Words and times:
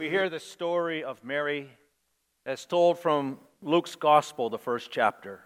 We 0.00 0.08
hear 0.08 0.30
the 0.30 0.40
story 0.40 1.04
of 1.04 1.22
Mary 1.22 1.68
as 2.46 2.64
told 2.64 2.98
from 2.98 3.36
Luke's 3.60 3.96
Gospel, 3.96 4.48
the 4.48 4.56
first 4.56 4.90
chapter. 4.90 5.42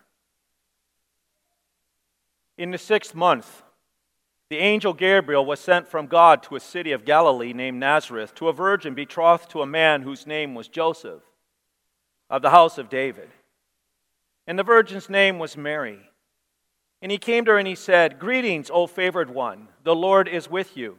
In 2.57 2.71
the 2.71 2.79
sixth 2.79 3.17
month, 3.17 3.65
the 4.51 4.59
angel 4.59 4.93
Gabriel 4.93 5.45
was 5.45 5.59
sent 5.59 5.89
from 5.89 6.07
God 6.07 6.45
to 6.45 6.55
a 6.55 6.61
city 6.61 6.93
of 6.93 7.05
Galilee 7.05 7.53
named 7.53 7.81
Nazareth 7.81 8.33
to 8.37 8.47
a 8.47 8.53
virgin 8.53 8.95
betrothed 8.95 9.51
to 9.51 9.61
a 9.61 9.67
man 9.67 10.03
whose 10.03 10.25
name 10.25 10.55
was 10.55 10.69
Joseph, 10.69 11.25
of 12.31 12.41
the 12.41 12.51
house 12.51 12.79
of 12.79 12.89
David. 12.89 13.31
And 14.47 14.57
the 14.57 14.63
virgin's 14.63 15.11
name 15.11 15.41
was 15.41 15.57
Mary. 15.57 15.99
And 17.03 17.11
he 17.11 17.19
came 17.19 17.45
to 17.47 17.51
her 17.51 17.59
and 17.59 17.67
he 17.67 17.75
said, 17.75 18.21
Greetings, 18.21 18.71
O 18.73 18.87
favored 18.87 19.31
one, 19.31 19.67
the 19.83 19.97
Lord 19.97 20.29
is 20.29 20.49
with 20.49 20.77
you. 20.77 20.99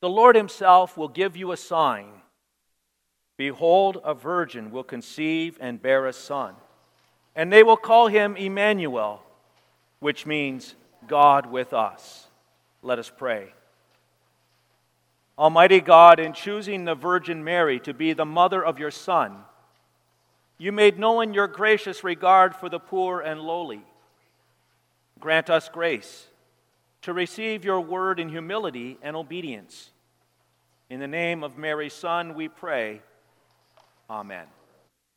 The 0.00 0.08
Lord 0.08 0.34
Himself 0.34 0.96
will 0.96 1.08
give 1.08 1.36
you 1.36 1.52
a 1.52 1.56
sign. 1.56 2.06
Behold, 3.36 3.98
a 4.04 4.12
virgin 4.14 4.70
will 4.70 4.84
conceive 4.84 5.56
and 5.60 5.80
bear 5.80 6.06
a 6.06 6.12
son, 6.12 6.54
and 7.34 7.50
they 7.50 7.62
will 7.62 7.76
call 7.76 8.08
him 8.08 8.36
Emmanuel, 8.36 9.22
which 9.98 10.26
means 10.26 10.74
God 11.06 11.46
with 11.46 11.72
us. 11.72 12.26
Let 12.82 12.98
us 12.98 13.10
pray. 13.14 13.54
Almighty 15.38 15.80
God, 15.80 16.20
in 16.20 16.34
choosing 16.34 16.84
the 16.84 16.94
Virgin 16.94 17.42
Mary 17.42 17.80
to 17.80 17.94
be 17.94 18.12
the 18.12 18.26
mother 18.26 18.62
of 18.62 18.78
your 18.78 18.90
Son, 18.90 19.38
you 20.58 20.70
made 20.70 20.98
known 20.98 21.32
your 21.32 21.48
gracious 21.48 22.04
regard 22.04 22.54
for 22.54 22.68
the 22.68 22.78
poor 22.78 23.22
and 23.22 23.40
lowly. 23.40 23.82
Grant 25.18 25.48
us 25.48 25.70
grace 25.70 26.26
to 27.02 27.12
receive 27.12 27.64
your 27.64 27.80
word 27.80 28.20
in 28.20 28.28
humility 28.28 28.98
and 29.02 29.16
obedience. 29.16 29.90
In 30.88 31.00
the 31.00 31.08
name 31.08 31.42
of 31.42 31.56
Mary's 31.56 31.94
Son, 31.94 32.34
we 32.34 32.48
pray. 32.48 33.00
Amen. 34.08 34.46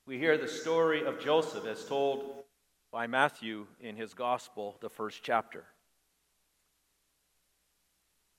We 0.05 0.17
hear 0.17 0.37
the 0.37 0.47
story 0.47 1.05
of 1.05 1.19
Joseph 1.19 1.65
as 1.65 1.85
told 1.85 2.43
by 2.91 3.07
Matthew 3.07 3.65
in 3.81 3.95
his 3.95 4.13
Gospel, 4.13 4.77
the 4.81 4.89
first 4.89 5.23
chapter. 5.23 5.63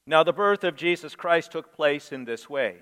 Now, 0.07 0.23
the 0.23 0.33
birth 0.33 0.63
of 0.65 0.77
Jesus 0.77 1.17
Christ 1.17 1.51
took 1.51 1.75
place 1.75 2.13
in 2.13 2.25
this 2.25 2.49
way. 2.49 2.77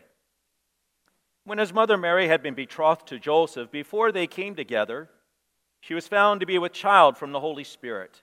When 1.45 1.59
his 1.59 1.73
mother 1.73 1.97
Mary 1.97 2.29
had 2.29 2.43
been 2.43 2.55
betrothed 2.55 3.07
to 3.09 3.19
Joseph, 3.19 3.71
before 3.71 4.13
they 4.13 4.27
came 4.27 4.55
together, 4.55 5.09
she 5.81 5.95
was 5.95 6.07
found 6.07 6.41
to 6.41 6.47
be 6.47 6.59
with 6.59 6.73
child 6.73 7.17
from 7.17 7.33
the 7.33 7.41
Holy 7.41 7.65
Spirit. 7.65 8.23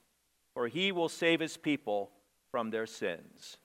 for 0.53 0.67
he 0.67 0.91
will 0.91 1.09
save 1.09 1.39
his 1.39 1.57
people 1.57 2.11
from 2.51 2.69
their 2.69 2.85
sins. 2.85 3.57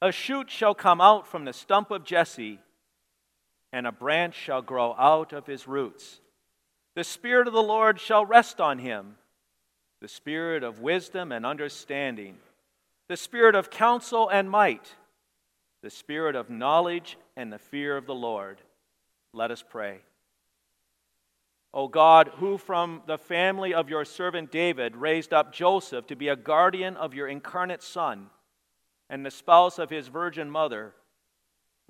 A 0.00 0.12
shoot 0.12 0.50
shall 0.50 0.74
come 0.74 1.00
out 1.00 1.26
from 1.26 1.44
the 1.44 1.52
stump 1.52 1.90
of 1.90 2.04
Jesse, 2.04 2.60
and 3.72 3.86
a 3.86 3.92
branch 3.92 4.34
shall 4.34 4.62
grow 4.62 4.94
out 4.98 5.32
of 5.32 5.46
his 5.46 5.66
roots. 5.66 6.20
The 6.94 7.04
Spirit 7.04 7.48
of 7.48 7.54
the 7.54 7.62
Lord 7.62 7.98
shall 7.98 8.24
rest 8.24 8.60
on 8.60 8.78
him 8.78 9.16
the 10.00 10.08
Spirit 10.08 10.62
of 10.62 10.80
wisdom 10.80 11.32
and 11.32 11.46
understanding, 11.46 12.36
the 13.08 13.16
Spirit 13.16 13.54
of 13.54 13.70
counsel 13.70 14.28
and 14.28 14.50
might, 14.50 14.94
the 15.82 15.88
Spirit 15.88 16.36
of 16.36 16.50
knowledge 16.50 17.16
and 17.38 17.50
the 17.50 17.58
fear 17.58 17.96
of 17.96 18.04
the 18.04 18.14
Lord. 18.14 18.60
Let 19.32 19.50
us 19.50 19.64
pray. 19.66 20.00
O 21.74 21.88
God, 21.88 22.30
who 22.36 22.56
from 22.56 23.02
the 23.06 23.18
family 23.18 23.74
of 23.74 23.90
your 23.90 24.04
servant 24.04 24.52
David 24.52 24.94
raised 24.94 25.32
up 25.32 25.52
Joseph 25.52 26.06
to 26.06 26.14
be 26.14 26.28
a 26.28 26.36
guardian 26.36 26.96
of 26.96 27.14
your 27.14 27.26
incarnate 27.26 27.82
Son 27.82 28.30
and 29.10 29.26
the 29.26 29.30
spouse 29.30 29.80
of 29.80 29.90
his 29.90 30.06
virgin 30.06 30.48
mother, 30.48 30.94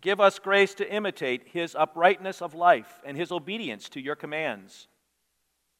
give 0.01 0.21
us 0.21 0.39
grace 0.39 0.75
to 0.75 0.91
imitate 0.91 1.49
his 1.53 1.75
uprightness 1.75 2.41
of 2.41 2.55
life 2.55 3.03
and 3.05 3.17
his 3.17 3.31
obedience 3.31 3.91
to 3.91 4.01
your 4.01 4.17
commands. 4.17 4.89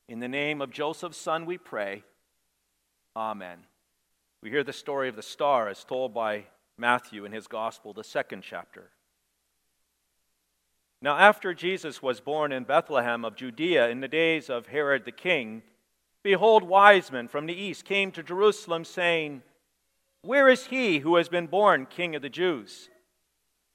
In 0.07 0.21
the 0.21 0.29
name 0.29 0.61
of 0.61 0.71
Joseph's 0.71 1.17
son 1.17 1.47
we 1.47 1.57
pray. 1.57 2.05
Amen. 3.17 3.59
We 4.43 4.51
hear 4.51 4.65
the 4.65 4.73
story 4.73 5.09
of 5.09 5.17
the 5.17 5.23
star 5.23 5.69
as 5.69 5.83
told 5.83 6.13
by 6.13 6.45
Matthew 6.77 7.25
in 7.25 7.33
his 7.33 7.47
gospel, 7.47 7.95
the 7.95 8.05
second 8.05 8.43
chapter. 8.43 8.91
Now, 11.05 11.19
after 11.19 11.53
Jesus 11.53 12.03
was 12.03 12.23
born 12.23 12.51
in 12.51 12.65
Bethlehem 12.65 13.27
of 13.27 13.37
Judea 13.37 13.91
in 13.91 14.01
the 14.01 14.09
days 14.09 14.49
of 14.49 14.69
Herod 14.69 15.05
the 15.05 15.13
king, 15.13 15.61
behold, 16.23 16.63
wise 16.63 17.13
men 17.13 17.29
from 17.29 17.45
the 17.45 17.53
east 17.53 17.85
came 17.85 18.11
to 18.13 18.23
Jerusalem, 18.23 18.87
saying, 18.87 19.43
Where 20.23 20.49
is 20.49 20.65
he 20.65 21.01
who 21.01 21.17
has 21.17 21.29
been 21.29 21.47
born 21.47 21.85
king 21.85 22.17
of 22.17 22.23
the 22.23 22.31
Jews? 22.31 22.89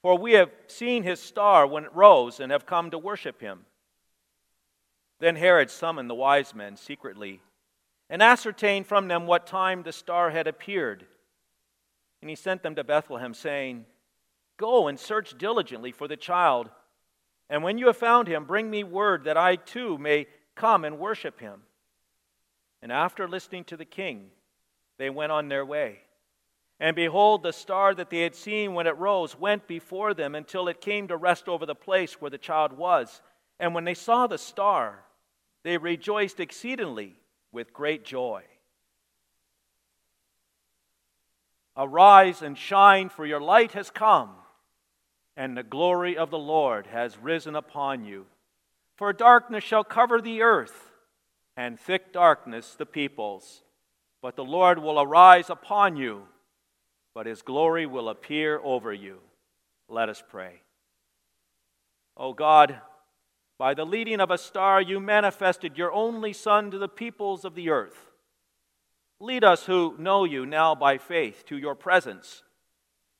For 0.02 0.18
we 0.18 0.32
have 0.32 0.50
seen 0.66 1.04
his 1.04 1.22
star 1.22 1.68
when 1.68 1.84
it 1.84 1.94
rose 1.94 2.40
and 2.40 2.50
have 2.50 2.66
come 2.66 2.90
to 2.90 2.98
worship 2.98 3.40
him. 3.40 3.60
Then 5.20 5.36
Herod 5.36 5.70
summoned 5.70 6.10
the 6.10 6.16
wise 6.16 6.52
men 6.52 6.76
secretly 6.76 7.40
and 8.08 8.24
ascertained 8.24 8.88
from 8.88 9.06
them 9.06 9.28
what 9.28 9.46
time 9.46 9.84
the 9.84 9.92
star 9.92 10.30
had 10.30 10.48
appeared. 10.48 11.06
And 12.22 12.28
he 12.28 12.34
sent 12.34 12.64
them 12.64 12.74
to 12.74 12.82
Bethlehem, 12.82 13.34
saying, 13.34 13.84
Go 14.56 14.88
and 14.88 14.98
search 14.98 15.38
diligently 15.38 15.92
for 15.92 16.08
the 16.08 16.16
child. 16.16 16.70
And 17.50 17.64
when 17.64 17.78
you 17.78 17.88
have 17.88 17.96
found 17.96 18.28
him, 18.28 18.44
bring 18.44 18.70
me 18.70 18.84
word 18.84 19.24
that 19.24 19.36
I 19.36 19.56
too 19.56 19.98
may 19.98 20.28
come 20.54 20.84
and 20.84 21.00
worship 21.00 21.40
him. 21.40 21.62
And 22.80 22.92
after 22.92 23.28
listening 23.28 23.64
to 23.64 23.76
the 23.76 23.84
king, 23.84 24.30
they 24.98 25.10
went 25.10 25.32
on 25.32 25.48
their 25.48 25.66
way. 25.66 25.98
And 26.78 26.94
behold, 26.94 27.42
the 27.42 27.52
star 27.52 27.92
that 27.94 28.08
they 28.08 28.20
had 28.20 28.36
seen 28.36 28.72
when 28.72 28.86
it 28.86 28.96
rose 28.96 29.38
went 29.38 29.66
before 29.66 30.14
them 30.14 30.36
until 30.36 30.68
it 30.68 30.80
came 30.80 31.08
to 31.08 31.16
rest 31.16 31.48
over 31.48 31.66
the 31.66 31.74
place 31.74 32.20
where 32.20 32.30
the 32.30 32.38
child 32.38 32.72
was. 32.72 33.20
And 33.58 33.74
when 33.74 33.84
they 33.84 33.94
saw 33.94 34.28
the 34.28 34.38
star, 34.38 35.04
they 35.64 35.76
rejoiced 35.76 36.38
exceedingly 36.38 37.16
with 37.52 37.72
great 37.72 38.04
joy. 38.04 38.44
Arise 41.76 42.42
and 42.42 42.56
shine, 42.56 43.08
for 43.08 43.26
your 43.26 43.40
light 43.40 43.72
has 43.72 43.90
come 43.90 44.30
and 45.40 45.56
the 45.56 45.62
glory 45.62 46.18
of 46.18 46.28
the 46.30 46.38
Lord 46.38 46.86
has 46.88 47.16
risen 47.16 47.56
upon 47.56 48.04
you. 48.04 48.26
For 48.96 49.10
darkness 49.14 49.64
shall 49.64 49.84
cover 49.84 50.20
the 50.20 50.42
earth, 50.42 50.90
and 51.56 51.80
thick 51.80 52.12
darkness 52.12 52.74
the 52.74 52.84
peoples. 52.84 53.62
But 54.20 54.36
the 54.36 54.44
Lord 54.44 54.78
will 54.78 55.00
arise 55.00 55.48
upon 55.48 55.96
you, 55.96 56.24
but 57.14 57.24
his 57.24 57.40
glory 57.40 57.86
will 57.86 58.10
appear 58.10 58.60
over 58.62 58.92
you. 58.92 59.20
Let 59.88 60.10
us 60.10 60.22
pray. 60.28 60.60
O 62.18 62.34
God, 62.34 62.78
by 63.56 63.72
the 63.72 63.86
leading 63.86 64.20
of 64.20 64.30
a 64.30 64.36
star, 64.36 64.82
you 64.82 65.00
manifested 65.00 65.78
your 65.78 65.90
only 65.90 66.34
Son 66.34 66.70
to 66.70 66.76
the 66.76 66.86
peoples 66.86 67.46
of 67.46 67.54
the 67.54 67.70
earth. 67.70 68.10
Lead 69.18 69.42
us 69.42 69.64
who 69.64 69.94
know 69.98 70.24
you 70.24 70.44
now 70.44 70.74
by 70.74 70.98
faith 70.98 71.46
to 71.46 71.56
your 71.56 71.74
presence, 71.74 72.42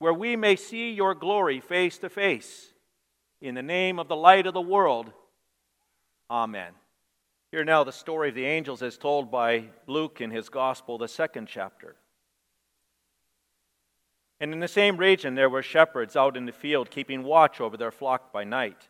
where 0.01 0.15
we 0.15 0.35
may 0.35 0.57
see 0.57 0.91
your 0.91 1.15
glory 1.15 1.61
face 1.61 1.99
to 1.99 2.09
face. 2.09 2.73
In 3.41 3.55
the 3.55 3.63
name 3.63 4.01
of 4.01 4.09
the 4.09 4.17
light 4.17 4.47
of 4.47 4.55
the 4.55 4.61
world, 4.61 5.13
Amen. 6.31 6.73
Hear 7.51 7.65
now 7.65 7.83
the 7.83 7.93
story 7.93 8.29
of 8.29 8.37
the 8.37 8.47
angels 8.47 8.83
as 8.83 8.97
told 8.97 9.31
by 9.31 9.65
Luke 9.89 10.21
in 10.21 10.31
his 10.31 10.49
Gospel, 10.49 10.97
the 10.97 11.09
second 11.09 11.49
chapter. 11.49 11.97
And 14.39 14.53
in 14.53 14.61
the 14.61 14.69
same 14.69 14.97
region 14.97 15.35
there 15.35 15.51
were 15.51 15.63
shepherds 15.63 16.17
out 16.17 16.37
in 16.37 16.47
the 16.47 16.53
field, 16.53 16.91
keeping 16.91 17.25
watch 17.25 17.61
over 17.61 17.77
their 17.77 17.91
flock 17.91 18.33
by 18.33 18.45
night. 18.45 18.89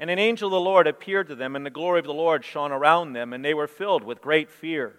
And 0.00 0.10
an 0.10 0.18
angel 0.18 0.48
of 0.48 0.52
the 0.52 0.60
Lord 0.60 0.86
appeared 0.86 1.28
to 1.28 1.36
them, 1.36 1.54
and 1.54 1.64
the 1.64 1.70
glory 1.70 2.00
of 2.00 2.06
the 2.06 2.14
Lord 2.14 2.44
shone 2.44 2.72
around 2.72 3.12
them, 3.12 3.32
and 3.32 3.44
they 3.44 3.54
were 3.54 3.68
filled 3.68 4.02
with 4.02 4.20
great 4.20 4.50
fear. 4.50 4.94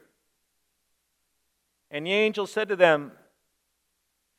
And 1.90 2.06
the 2.06 2.14
angel 2.14 2.46
said 2.46 2.70
to 2.70 2.76
them, 2.76 3.12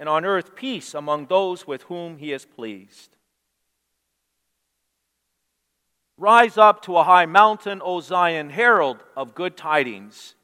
and 0.00 0.08
on 0.08 0.24
earth 0.24 0.56
peace 0.56 0.94
among 0.94 1.26
those 1.26 1.66
with 1.66 1.82
whom 1.82 2.16
he 2.16 2.32
is 2.32 2.46
pleased. 2.46 3.16
Rise 6.16 6.56
up 6.56 6.82
to 6.82 6.96
a 6.96 7.04
high 7.04 7.26
mountain, 7.26 7.82
O 7.84 8.00
Zion, 8.00 8.48
herald 8.48 9.04
of 9.14 9.34
good 9.34 9.58
tidings. 9.58 10.34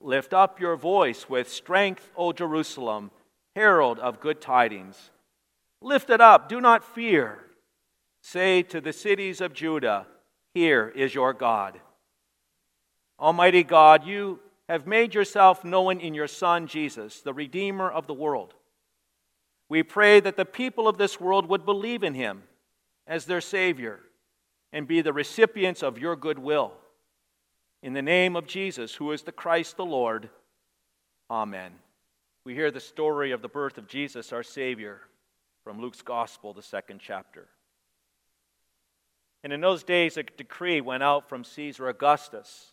Lift 0.00 0.34
up 0.34 0.60
your 0.60 0.76
voice 0.76 1.30
with 1.30 1.50
strength, 1.50 2.12
O 2.14 2.32
Jerusalem, 2.32 3.10
herald 3.56 3.98
of 4.00 4.20
good 4.20 4.40
tidings. 4.40 5.10
Lift 5.80 6.10
it 6.10 6.20
up, 6.20 6.48
do 6.48 6.60
not 6.60 6.84
fear. 6.84 7.38
Say 8.20 8.62
to 8.64 8.82
the 8.82 8.92
cities 8.92 9.40
of 9.40 9.54
Judah, 9.54 10.06
here 10.52 10.92
is 10.94 11.14
your 11.14 11.32
God. 11.32 11.80
Almighty 13.18 13.62
God, 13.62 14.06
you 14.06 14.40
have 14.68 14.86
made 14.86 15.14
yourself 15.14 15.64
known 15.64 16.00
in 16.00 16.14
your 16.14 16.28
Son, 16.28 16.66
Jesus, 16.66 17.20
the 17.20 17.32
Redeemer 17.32 17.90
of 17.90 18.06
the 18.06 18.14
world. 18.14 18.54
We 19.68 19.82
pray 19.82 20.20
that 20.20 20.36
the 20.36 20.44
people 20.44 20.88
of 20.88 20.98
this 20.98 21.20
world 21.20 21.48
would 21.48 21.64
believe 21.64 22.02
in 22.02 22.14
him 22.14 22.42
as 23.06 23.24
their 23.24 23.40
Savior 23.40 24.00
and 24.72 24.86
be 24.86 25.00
the 25.00 25.12
recipients 25.12 25.82
of 25.82 25.98
your 25.98 26.16
goodwill. 26.16 26.72
In 27.82 27.94
the 27.94 28.02
name 28.02 28.36
of 28.36 28.46
Jesus, 28.46 28.94
who 28.94 29.12
is 29.12 29.22
the 29.22 29.32
Christ 29.32 29.76
the 29.76 29.84
Lord, 29.84 30.28
Amen. 31.30 31.72
We 32.44 32.54
hear 32.54 32.70
the 32.70 32.80
story 32.80 33.32
of 33.32 33.42
the 33.42 33.48
birth 33.48 33.76
of 33.76 33.86
Jesus, 33.86 34.32
our 34.32 34.42
Savior, 34.42 35.02
from 35.62 35.78
Luke's 35.78 36.00
Gospel, 36.00 36.54
the 36.54 36.62
second 36.62 37.00
chapter. 37.02 37.46
And 39.44 39.52
in 39.52 39.60
those 39.60 39.82
days, 39.82 40.16
a 40.16 40.22
decree 40.22 40.80
went 40.80 41.02
out 41.02 41.28
from 41.28 41.44
Caesar 41.44 41.88
Augustus 41.88 42.72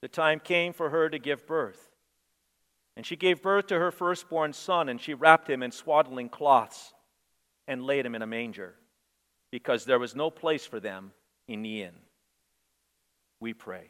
the 0.00 0.08
time 0.08 0.40
came 0.40 0.72
for 0.72 0.90
her 0.90 1.08
to 1.08 1.18
give 1.18 1.46
birth. 1.46 1.90
And 2.96 3.06
she 3.06 3.16
gave 3.16 3.42
birth 3.42 3.68
to 3.68 3.78
her 3.78 3.90
firstborn 3.90 4.52
son, 4.52 4.88
and 4.88 5.00
she 5.00 5.14
wrapped 5.14 5.48
him 5.48 5.62
in 5.62 5.70
swaddling 5.70 6.28
cloths 6.28 6.92
and 7.66 7.84
laid 7.84 8.04
him 8.04 8.14
in 8.14 8.22
a 8.22 8.26
manger, 8.26 8.74
because 9.50 9.84
there 9.84 9.98
was 9.98 10.16
no 10.16 10.30
place 10.30 10.66
for 10.66 10.80
them 10.80 11.12
in 11.46 11.62
the 11.62 11.82
inn. 11.82 11.94
We 13.40 13.54
pray. 13.54 13.88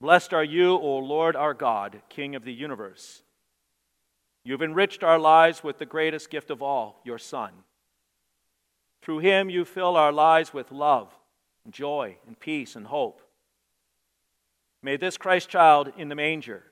Blessed 0.00 0.32
are 0.32 0.44
you, 0.44 0.72
O 0.72 0.98
Lord 0.98 1.36
our 1.36 1.54
God, 1.54 2.00
King 2.08 2.34
of 2.34 2.44
the 2.44 2.54
universe. 2.54 3.22
You've 4.42 4.62
enriched 4.62 5.04
our 5.04 5.18
lives 5.18 5.62
with 5.62 5.78
the 5.78 5.86
greatest 5.86 6.30
gift 6.30 6.50
of 6.50 6.62
all, 6.62 7.00
your 7.04 7.18
Son. 7.18 7.52
Through 9.02 9.18
him, 9.18 9.50
you 9.50 9.64
fill 9.64 9.96
our 9.96 10.12
lives 10.12 10.52
with 10.54 10.72
love, 10.72 11.14
and 11.64 11.72
joy, 11.72 12.16
and 12.26 12.38
peace, 12.40 12.74
and 12.76 12.86
hope. 12.86 13.20
May 14.82 14.96
this 14.96 15.16
Christ 15.16 15.48
child 15.48 15.92
in 15.96 16.08
the 16.08 16.14
manger 16.14 16.62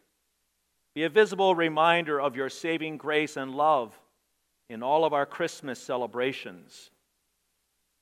be 0.95 1.05
a 1.05 1.09
visible 1.09 1.55
reminder 1.55 2.21
of 2.21 2.37
your 2.37 2.49
saving 2.49 2.97
grace 2.97 3.37
and 3.37 3.55
love 3.55 3.99
in 4.71 4.83
all 4.83 5.05
of 5.05 5.13
our 5.13 5.27
Christmas 5.27 5.81
celebrations. 5.81 6.91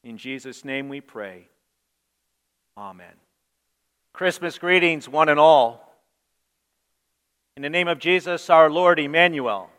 In 0.05 0.17
Jesus' 0.17 0.65
name 0.65 0.89
we 0.89 1.01
pray. 1.01 1.49
Amen. 2.77 3.13
Christmas 4.13 4.59
greetings, 4.59 5.09
one 5.09 5.29
and 5.29 5.41
all. 5.41 5.95
In 7.57 7.63
the 7.63 7.71
name 7.71 7.89
of 7.89 7.99
Jesus, 7.99 8.49
our 8.51 8.71
Lord 8.71 8.99
Emmanuel. 8.99 9.71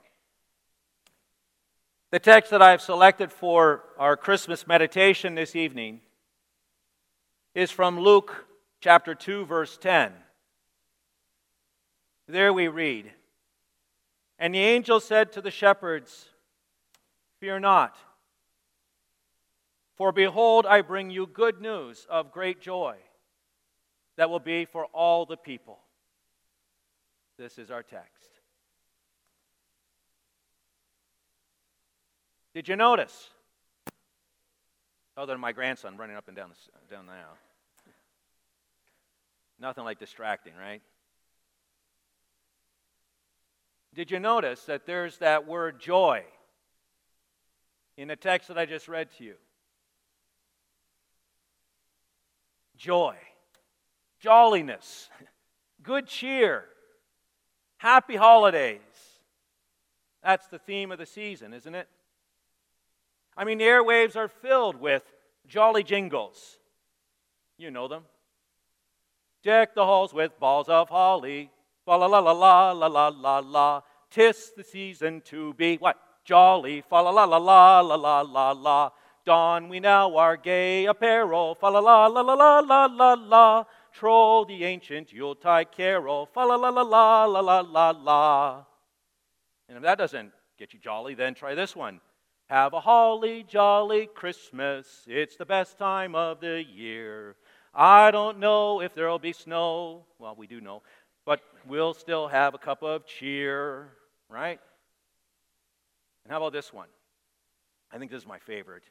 The 2.12 2.20
text 2.20 2.52
that 2.52 2.62
I've 2.62 2.82
selected 2.82 3.32
for 3.32 3.84
our 3.98 4.18
Christmas 4.18 4.68
meditation 4.68 5.36
this 5.36 5.56
evening 5.56 6.02
is 7.54 7.72
from 7.72 8.00
Luke 8.00 8.47
chapter 8.88 9.14
2, 9.14 9.44
verse 9.44 9.78
10. 9.78 10.14
There 12.30 12.54
we 12.54 12.70
read 12.70 13.12
And 14.40 14.56
the 14.56 14.60
angel 14.60 15.02
said 15.02 15.34
to 15.34 15.42
the 15.42 15.52
shepherds, 15.52 16.30
Fear 17.42 17.60
not, 17.60 17.98
for 19.98 20.14
behold, 20.14 20.66
I 20.66 20.80
bring 20.80 21.10
you 21.10 21.28
good 21.28 21.60
news 21.60 22.08
of 22.10 22.32
great 22.32 22.62
joy 22.62 22.96
that 24.16 24.30
will 24.30 24.40
be 24.40 24.64
for 24.64 24.86
all 24.94 25.26
the 25.26 25.36
people. 25.36 25.80
This 27.38 27.58
is 27.58 27.70
our 27.70 27.84
text. 27.84 28.40
Did 32.54 32.70
you 32.70 32.78
notice? 32.78 33.32
Oh, 35.18 35.24
Other 35.24 35.34
than 35.34 35.42
my 35.42 35.52
grandson 35.52 35.98
running 35.98 36.16
up 36.16 36.30
and 36.30 36.38
down, 36.38 36.52
the, 36.52 36.96
down 36.96 37.06
the 37.06 37.12
aisle. 37.12 37.38
Nothing 39.60 39.84
like 39.84 40.00
distracting, 40.00 40.54
right? 40.56 40.82
Did 43.96 44.12
you 44.12 44.20
notice 44.20 44.64
that 44.66 44.86
there's 44.86 45.18
that 45.18 45.48
word 45.48 45.80
joy 45.80 46.24
in 47.98 48.08
the 48.08 48.16
text 48.16 48.48
that 48.50 48.58
I 48.58 48.66
just 48.68 48.88
read 48.88 49.10
to 49.18 49.24
you? 49.24 49.34
Joy, 52.76 53.16
jolliness, 54.20 55.10
good 55.84 56.06
cheer, 56.06 56.66
happy 57.78 58.16
holidays. 58.16 58.82
That's 60.22 60.46
the 60.48 60.60
theme 60.60 60.92
of 60.92 61.00
the 61.00 61.06
season, 61.08 61.54
isn't 61.54 61.74
it? 61.74 61.88
I 63.36 63.46
mean, 63.46 63.58
the 63.58 63.66
airwaves 63.66 64.16
are 64.16 64.28
filled 64.28 64.76
with 64.76 65.04
jolly 65.48 65.82
jingles. 65.84 66.58
You 67.58 67.72
know 67.72 67.88
them. 67.88 68.04
Deck 69.48 69.76
the 69.76 69.86
halls 69.86 70.14
with 70.14 70.38
balls 70.42 70.68
of 70.68 70.90
holly. 70.90 71.50
La 71.86 71.96
la 71.96 72.06
la 72.08 72.20
la 72.20 72.34
la 72.34 72.72
la 72.74 72.88
la 72.88 73.08
la 73.08 73.40
la. 73.40 73.82
Tis 74.12 74.52
the 74.58 74.64
season 74.64 75.22
to 75.22 75.54
be 75.54 75.78
what? 75.78 75.96
Jolly. 76.26 76.82
Fa 76.82 76.96
la 76.96 77.12
la 77.12 77.24
la 77.24 77.38
la 77.38 77.80
la 77.80 77.96
la 77.96 78.22
la 78.24 78.52
la. 78.52 78.90
Don 79.24 79.70
we 79.70 79.80
now 79.80 80.18
our 80.18 80.36
gay 80.36 80.86
apparel. 80.86 81.56
Fa 81.56 81.68
la 81.68 81.80
la 81.80 82.08
la 82.08 82.20
la 82.20 82.34
la 82.34 82.60
la 82.60 82.86
la 82.88 83.14
la. 83.14 83.64
Troll 83.94 84.44
the 84.44 84.66
ancient 84.66 85.14
Yuletide 85.14 85.72
carol. 85.72 86.26
Fa 86.26 86.42
la 86.42 86.56
la 86.56 86.68
la 86.68 86.82
la 86.82 87.24
la 87.24 87.40
la 87.40 87.60
la 87.62 87.90
la. 87.92 88.66
And 89.70 89.78
if 89.78 89.84
that 89.84 89.98
doesn't 89.98 90.34
get 90.60 90.74
you 90.74 90.80
jolly, 90.82 91.14
then 91.14 91.36
try 91.36 91.56
this 91.56 91.74
one. 91.74 92.02
Have 92.50 92.74
a 92.74 92.82
holly 92.82 93.46
jolly 93.48 94.10
Christmas. 94.14 95.04
It's 95.08 95.38
the 95.38 95.46
best 95.46 95.78
time 95.78 96.16
of 96.16 96.42
the 96.42 96.62
year. 96.62 97.38
I 97.80 98.10
don't 98.10 98.40
know 98.40 98.82
if 98.82 98.96
there'll 98.96 99.20
be 99.20 99.34
snow. 99.34 100.04
Well, 100.18 100.34
we 100.36 100.48
do 100.48 100.60
know. 100.60 100.82
But 101.28 101.42
we'll 101.68 101.94
still 101.94 102.28
have 102.28 102.56
a 102.56 102.58
cup 102.58 102.82
of 102.82 103.06
cheer, 103.06 103.90
right? 104.30 104.60
And 106.26 106.32
how 106.32 106.38
about 106.38 106.54
this 106.54 106.74
one? 106.74 106.88
I 107.92 108.00
think 108.00 108.10
this 108.10 108.24
is 108.24 108.28
my 108.28 108.40
favorite. 108.40 108.86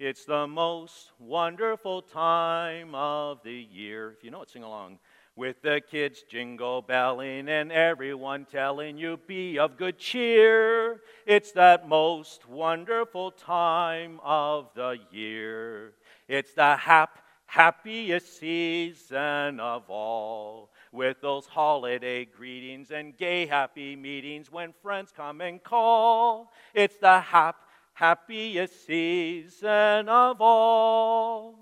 It's 0.00 0.24
the 0.24 0.46
most 0.46 1.12
wonderful 1.18 2.00
time 2.00 2.94
of 2.94 3.40
the 3.44 3.52
year. 3.52 4.12
If 4.12 4.24
you 4.24 4.30
know 4.30 4.42
it, 4.42 4.50
sing 4.50 4.62
along. 4.62 4.98
With 5.36 5.60
the 5.60 5.80
kids 5.80 6.24
jingle 6.28 6.82
belling 6.82 7.48
and 7.48 7.70
everyone 7.70 8.46
telling 8.46 8.96
you 8.96 9.18
be 9.26 9.58
of 9.58 9.76
good 9.76 9.98
cheer. 9.98 11.00
It's 11.26 11.52
that 11.52 11.86
most 11.86 12.48
wonderful 12.48 13.30
time 13.32 14.20
of 14.24 14.70
the 14.74 14.96
year. 15.12 15.92
It's 16.28 16.54
the 16.54 16.76
hap, 16.76 17.18
happiest 17.48 18.38
season 18.38 19.58
of 19.58 19.88
all. 19.88 20.70
With 20.92 21.20
those 21.20 21.46
holiday 21.46 22.24
greetings 22.24 22.90
and 22.90 23.16
gay 23.16 23.46
happy 23.46 23.96
meetings 23.96 24.52
when 24.52 24.72
friends 24.82 25.12
come 25.14 25.40
and 25.40 25.62
call. 25.62 26.52
It's 26.72 26.96
the 26.98 27.20
hap, 27.20 27.56
happiest 27.94 28.86
season 28.86 30.08
of 30.08 30.40
all. 30.40 31.58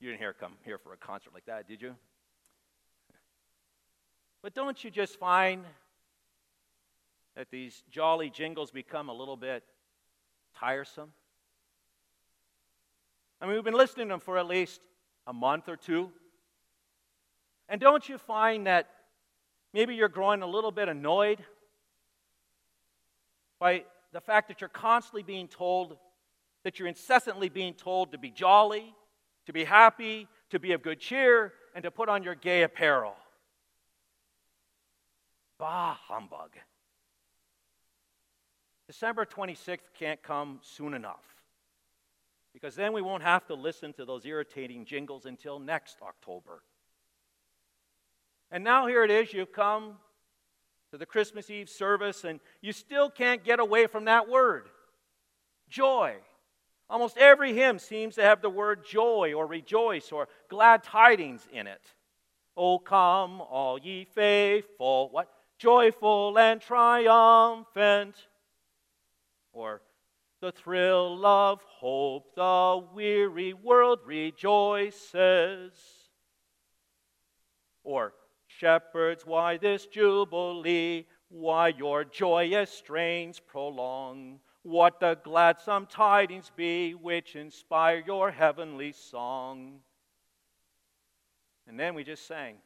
You 0.00 0.10
didn't 0.10 0.20
hear 0.20 0.32
come 0.32 0.52
here 0.64 0.78
for 0.78 0.92
a 0.92 0.96
concert 0.96 1.32
like 1.34 1.46
that, 1.46 1.66
did 1.68 1.80
you? 1.80 1.94
But 4.42 4.54
don't 4.54 4.82
you 4.82 4.90
just 4.90 5.18
find 5.18 5.64
that 7.36 7.50
these 7.50 7.82
jolly 7.90 8.28
jingles 8.28 8.70
become 8.70 9.08
a 9.08 9.14
little 9.14 9.36
bit 9.36 9.64
tiresome? 10.58 11.12
I 13.42 13.46
mean, 13.46 13.56
we've 13.56 13.64
been 13.64 13.74
listening 13.74 14.06
to 14.06 14.12
them 14.12 14.20
for 14.20 14.38
at 14.38 14.46
least 14.46 14.80
a 15.26 15.32
month 15.32 15.68
or 15.68 15.76
two. 15.76 16.12
And 17.68 17.80
don't 17.80 18.08
you 18.08 18.16
find 18.16 18.68
that 18.68 18.88
maybe 19.74 19.96
you're 19.96 20.08
growing 20.08 20.42
a 20.42 20.46
little 20.46 20.70
bit 20.70 20.88
annoyed 20.88 21.44
by 23.58 23.82
the 24.12 24.20
fact 24.20 24.46
that 24.46 24.60
you're 24.60 24.68
constantly 24.68 25.24
being 25.24 25.48
told, 25.48 25.96
that 26.62 26.78
you're 26.78 26.86
incessantly 26.86 27.48
being 27.48 27.74
told 27.74 28.12
to 28.12 28.18
be 28.18 28.30
jolly, 28.30 28.94
to 29.46 29.52
be 29.52 29.64
happy, 29.64 30.28
to 30.50 30.60
be 30.60 30.70
of 30.70 30.82
good 30.82 31.00
cheer, 31.00 31.52
and 31.74 31.82
to 31.82 31.90
put 31.90 32.08
on 32.08 32.22
your 32.22 32.36
gay 32.36 32.62
apparel. 32.62 33.16
Bah, 35.58 35.96
humbug. 36.06 36.50
December 38.86 39.26
26th 39.26 39.78
can't 39.98 40.22
come 40.22 40.60
soon 40.62 40.94
enough 40.94 41.31
because 42.52 42.74
then 42.74 42.92
we 42.92 43.02
won't 43.02 43.22
have 43.22 43.46
to 43.46 43.54
listen 43.54 43.92
to 43.94 44.04
those 44.04 44.26
irritating 44.26 44.84
jingles 44.84 45.26
until 45.26 45.58
next 45.58 45.98
October. 46.02 46.62
And 48.50 48.62
now 48.62 48.86
here 48.86 49.04
it 49.04 49.10
is, 49.10 49.32
you've 49.32 49.52
come 49.52 49.94
to 50.90 50.98
the 50.98 51.06
Christmas 51.06 51.48
Eve 51.48 51.70
service, 51.70 52.24
and 52.24 52.38
you 52.60 52.72
still 52.72 53.08
can't 53.08 53.42
get 53.42 53.60
away 53.60 53.86
from 53.86 54.04
that 54.04 54.28
word 54.28 54.68
joy. 55.70 56.14
Almost 56.90 57.16
every 57.16 57.54
hymn 57.54 57.78
seems 57.78 58.16
to 58.16 58.22
have 58.22 58.42
the 58.42 58.50
word 58.50 58.84
joy 58.84 59.32
or 59.32 59.46
rejoice 59.46 60.12
or 60.12 60.28
glad 60.50 60.82
tidings 60.82 61.48
in 61.50 61.66
it. 61.66 61.80
Oh, 62.54 62.78
come, 62.78 63.40
all 63.40 63.78
ye 63.78 64.04
faithful, 64.04 65.08
what? 65.10 65.32
Joyful 65.56 66.38
and 66.38 66.60
triumphant. 66.60 68.14
Or 69.54 69.80
the 70.42 70.52
thrill 70.52 71.24
of 71.24 71.62
hope, 71.62 72.34
the 72.34 72.84
weary 72.92 73.54
world 73.54 74.00
rejoices. 74.04 75.72
Or 77.84 78.12
Shepherds, 78.58 79.24
why 79.24 79.56
this 79.56 79.86
jubilee? 79.86 81.06
Why 81.28 81.68
your 81.68 82.04
joyous 82.04 82.70
strains 82.70 83.40
prolong? 83.40 84.40
What 84.62 85.00
the 85.00 85.18
gladsome 85.24 85.86
tidings 85.86 86.50
be 86.54 86.92
which 86.92 87.34
inspire 87.34 88.02
your 88.06 88.30
heavenly 88.30 88.92
song? 88.92 89.80
And 91.66 91.80
then 91.80 91.94
we 91.94 92.04
just 92.04 92.26
sang. 92.26 92.56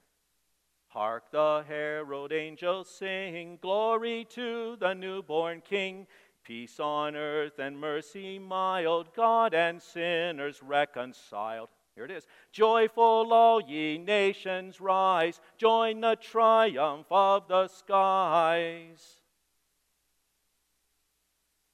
Hark 0.88 1.30
the 1.30 1.62
herald 1.68 2.33
angels 2.33 2.88
sing, 2.88 3.59
Glory 3.61 4.26
to 4.30 4.76
the 4.80 4.95
newborn 4.95 5.61
King. 5.61 6.06
Peace 6.47 6.79
on 6.79 7.17
earth 7.17 7.59
and 7.59 7.76
mercy 7.76 8.38
mild, 8.38 9.12
God 9.17 9.53
and 9.53 9.83
sinners 9.83 10.62
reconciled. 10.62 11.69
Here 11.97 12.05
it 12.05 12.11
is. 12.12 12.25
Joyful, 12.53 13.33
all 13.33 13.61
ye 13.61 13.99
nations, 13.99 14.81
rise, 14.81 15.41
join 15.59 16.00
the 16.00 16.15
triumph 16.15 17.09
of 17.11 17.49
the 17.49 17.67
skies. 17.67 19.03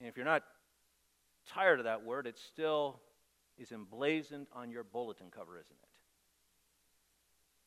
And 0.00 0.09
if 0.09 0.17
you're 0.17 0.25
not 0.25 0.43
tired 1.50 1.79
of 1.79 1.85
that 1.85 2.02
word, 2.02 2.26
it 2.26 2.38
still 2.38 2.99
is 3.59 3.73
emblazoned 3.73 4.47
on 4.55 4.71
your 4.71 4.85
bulletin 4.85 5.26
cover, 5.31 5.59
isn't 5.59 5.71
it? 5.71 5.88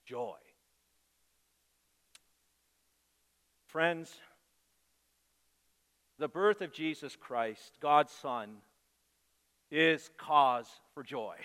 Joy. 0.08 0.38
Friends, 3.68 4.16
the 6.20 6.28
birth 6.28 6.62
of 6.62 6.72
Jesus 6.72 7.16
Christ, 7.16 7.78
God's 7.82 8.12
Son, 8.12 8.58
is 9.72 10.10
cause 10.18 10.68
for 10.94 11.04
joy 11.04 11.36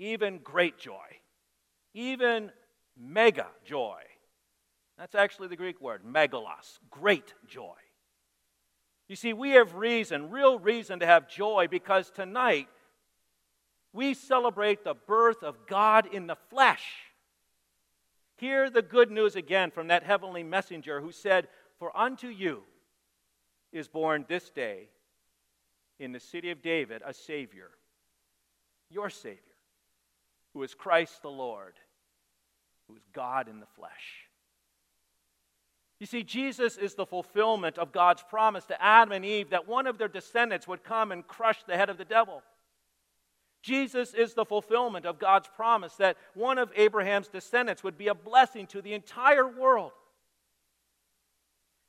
even 0.00 0.38
great 0.38 0.78
joy, 0.78 1.06
even 1.94 2.50
mega 2.98 3.46
joy. 3.64 4.00
That's 4.98 5.14
actually 5.14 5.48
the 5.48 5.56
Greek 5.56 5.80
word, 5.80 6.02
megalos, 6.04 6.78
great 6.90 7.34
joy. 7.46 7.76
You 9.08 9.16
see, 9.16 9.32
we 9.32 9.50
have 9.50 9.74
reason, 9.74 10.30
real 10.30 10.58
reason 10.58 11.00
to 11.00 11.06
have 11.06 11.28
joy 11.28 11.68
because 11.70 12.10
tonight 12.10 12.68
we 13.92 14.14
celebrate 14.14 14.84
the 14.84 14.94
birth 14.94 15.42
of 15.42 15.66
God 15.66 16.06
in 16.12 16.26
the 16.26 16.36
flesh. 16.48 16.84
Hear 18.36 18.70
the 18.70 18.82
good 18.82 19.10
news 19.10 19.36
again 19.36 19.70
from 19.70 19.88
that 19.88 20.04
heavenly 20.04 20.42
messenger 20.42 21.00
who 21.00 21.12
said, 21.12 21.48
For 21.80 21.96
unto 21.96 22.28
you 22.28 22.62
is 23.72 23.88
born 23.88 24.24
this 24.28 24.50
day 24.50 24.90
in 25.98 26.12
the 26.12 26.20
city 26.20 26.52
of 26.52 26.62
David 26.62 27.02
a 27.04 27.12
Savior, 27.12 27.70
your 28.88 29.10
Savior 29.10 29.40
who 30.52 30.62
is 30.62 30.74
Christ 30.74 31.22
the 31.22 31.30
Lord, 31.30 31.74
who 32.88 32.96
is 32.96 33.02
God 33.12 33.48
in 33.48 33.60
the 33.60 33.66
flesh. 33.66 34.26
You 36.00 36.06
see, 36.06 36.22
Jesus 36.22 36.76
is 36.76 36.94
the 36.94 37.06
fulfillment 37.06 37.78
of 37.78 37.92
God's 37.92 38.24
promise 38.28 38.64
to 38.66 38.82
Adam 38.82 39.12
and 39.12 39.24
Eve 39.24 39.50
that 39.50 39.68
one 39.68 39.86
of 39.86 39.98
their 39.98 40.08
descendants 40.08 40.66
would 40.66 40.82
come 40.82 41.12
and 41.12 41.26
crush 41.26 41.62
the 41.64 41.76
head 41.76 41.90
of 41.90 41.98
the 41.98 42.04
devil. 42.04 42.42
Jesus 43.62 44.14
is 44.14 44.32
the 44.32 44.46
fulfillment 44.46 45.04
of 45.04 45.18
God's 45.18 45.48
promise 45.54 45.92
that 45.96 46.16
one 46.34 46.56
of 46.56 46.72
Abraham's 46.74 47.28
descendants 47.28 47.84
would 47.84 47.98
be 47.98 48.08
a 48.08 48.14
blessing 48.14 48.66
to 48.68 48.80
the 48.80 48.94
entire 48.94 49.46
world. 49.46 49.92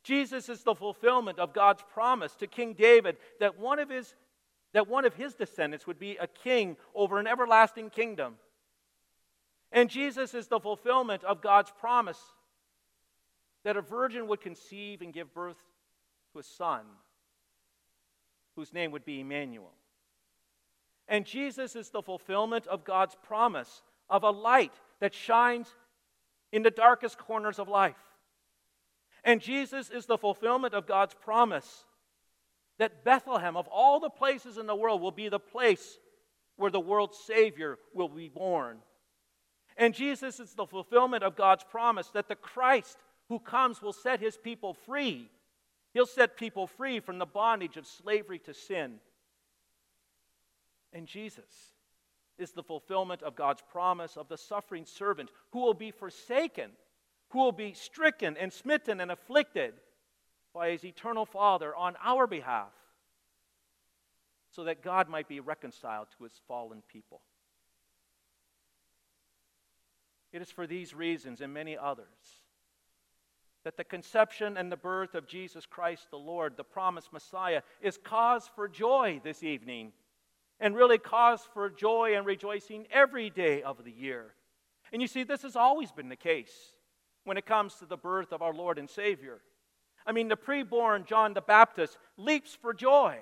Jesus 0.03 0.49
is 0.49 0.63
the 0.63 0.75
fulfillment 0.75 1.39
of 1.39 1.53
God's 1.53 1.83
promise 1.93 2.35
to 2.37 2.47
King 2.47 2.73
David 2.73 3.17
that 3.39 3.59
one 3.59 3.79
of 3.79 3.89
his, 3.89 4.15
that 4.73 4.87
one 4.87 5.05
of 5.05 5.13
his 5.13 5.35
descendants 5.35 5.85
would 5.85 5.99
be 5.99 6.17
a 6.17 6.27
king 6.27 6.77
over 6.95 7.19
an 7.19 7.27
everlasting 7.27 7.89
kingdom. 7.89 8.35
And 9.71 9.89
Jesus 9.89 10.33
is 10.33 10.47
the 10.47 10.59
fulfillment 10.59 11.23
of 11.23 11.41
God's 11.41 11.71
promise 11.79 12.19
that 13.63 13.77
a 13.77 13.81
virgin 13.81 14.27
would 14.27 14.41
conceive 14.41 15.01
and 15.01 15.13
give 15.13 15.33
birth 15.33 15.57
to 16.33 16.39
a 16.39 16.43
son 16.43 16.81
whose 18.55 18.73
name 18.73 18.91
would 18.91 19.05
be 19.05 19.21
Emmanuel. 19.21 19.71
And 21.07 21.25
Jesus 21.25 21.75
is 21.75 21.89
the 21.89 22.01
fulfillment 22.01 22.67
of 22.67 22.83
God's 22.83 23.15
promise 23.21 23.83
of 24.09 24.23
a 24.23 24.31
light 24.31 24.73
that 24.99 25.13
shines 25.13 25.67
in 26.51 26.63
the 26.63 26.71
darkest 26.71 27.17
corners 27.17 27.59
of 27.59 27.67
life. 27.67 27.95
And 29.23 29.41
Jesus 29.41 29.89
is 29.89 30.05
the 30.05 30.17
fulfillment 30.17 30.73
of 30.73 30.87
God's 30.87 31.13
promise 31.13 31.85
that 32.79 33.03
Bethlehem, 33.03 33.55
of 33.55 33.67
all 33.67 33.99
the 33.99 34.09
places 34.09 34.57
in 34.57 34.65
the 34.65 34.75
world, 34.75 35.01
will 35.01 35.11
be 35.11 35.29
the 35.29 35.39
place 35.39 35.99
where 36.55 36.71
the 36.71 36.79
world's 36.79 37.17
Savior 37.17 37.77
will 37.93 38.09
be 38.09 38.29
born. 38.29 38.79
And 39.77 39.93
Jesus 39.93 40.39
is 40.39 40.53
the 40.53 40.65
fulfillment 40.65 41.23
of 41.23 41.35
God's 41.35 41.63
promise 41.63 42.07
that 42.09 42.27
the 42.27 42.35
Christ 42.35 42.97
who 43.29 43.39
comes 43.39 43.81
will 43.81 43.93
set 43.93 44.19
his 44.19 44.37
people 44.37 44.73
free. 44.73 45.29
He'll 45.93 46.05
set 46.05 46.37
people 46.37 46.67
free 46.67 46.99
from 46.99 47.19
the 47.19 47.25
bondage 47.25 47.77
of 47.77 47.85
slavery 47.85 48.39
to 48.39 48.53
sin. 48.53 48.95
And 50.93 51.07
Jesus 51.07 51.73
is 52.37 52.51
the 52.51 52.63
fulfillment 52.63 53.21
of 53.21 53.35
God's 53.35 53.63
promise 53.71 54.17
of 54.17 54.27
the 54.27 54.37
suffering 54.37 54.85
servant 54.85 55.29
who 55.51 55.59
will 55.61 55.73
be 55.73 55.91
forsaken, 55.91 56.71
who 57.31 57.39
will 57.39 57.51
be 57.51 57.73
stricken 57.73 58.37
and 58.37 58.51
smitten 58.53 58.99
and 58.99 59.11
afflicted, 59.11 59.73
by 60.53 60.71
his 60.71 60.83
eternal 60.83 61.25
Father 61.25 61.75
on 61.75 61.95
our 62.03 62.27
behalf 62.27 62.73
so 64.51 64.65
that 64.65 64.83
God 64.83 65.07
might 65.07 65.27
be 65.27 65.39
reconciled 65.39 66.07
to 66.17 66.25
his 66.25 66.33
fallen 66.47 66.83
people. 66.91 67.21
It 70.33 70.41
is 70.41 70.51
for 70.51 70.67
these 70.67 70.93
reasons 70.93 71.41
and 71.41 71.53
many 71.53 71.77
others 71.77 72.05
that 73.63 73.77
the 73.77 73.83
conception 73.83 74.57
and 74.57 74.71
the 74.71 74.77
birth 74.77 75.13
of 75.13 75.27
Jesus 75.27 75.65
Christ 75.65 76.07
the 76.09 76.17
Lord, 76.17 76.57
the 76.57 76.63
promised 76.63 77.13
Messiah, 77.13 77.61
is 77.79 77.97
cause 77.97 78.49
for 78.55 78.67
joy 78.67 79.21
this 79.23 79.43
evening, 79.43 79.91
and 80.59 80.75
really 80.75 80.97
cause 80.97 81.47
for 81.53 81.69
joy 81.69 82.15
and 82.15 82.25
rejoicing 82.25 82.87
every 82.91 83.29
day 83.29 83.61
of 83.61 83.83
the 83.83 83.91
year. 83.91 84.33
And 84.91 84.99
you 85.01 85.07
see, 85.07 85.23
this 85.23 85.43
has 85.43 85.55
always 85.55 85.91
been 85.91 86.09
the 86.09 86.15
case 86.15 86.73
when 87.23 87.37
it 87.37 87.45
comes 87.45 87.75
to 87.75 87.85
the 87.85 87.97
birth 87.97 88.31
of 88.31 88.41
our 88.41 88.53
Lord 88.53 88.77
and 88.77 88.89
Savior. 88.89 89.41
I 90.05 90.11
mean, 90.11 90.27
the 90.27 90.35
preborn 90.35 91.05
John 91.05 91.33
the 91.33 91.41
Baptist 91.41 91.97
leaps 92.17 92.57
for 92.59 92.73
joy 92.73 93.17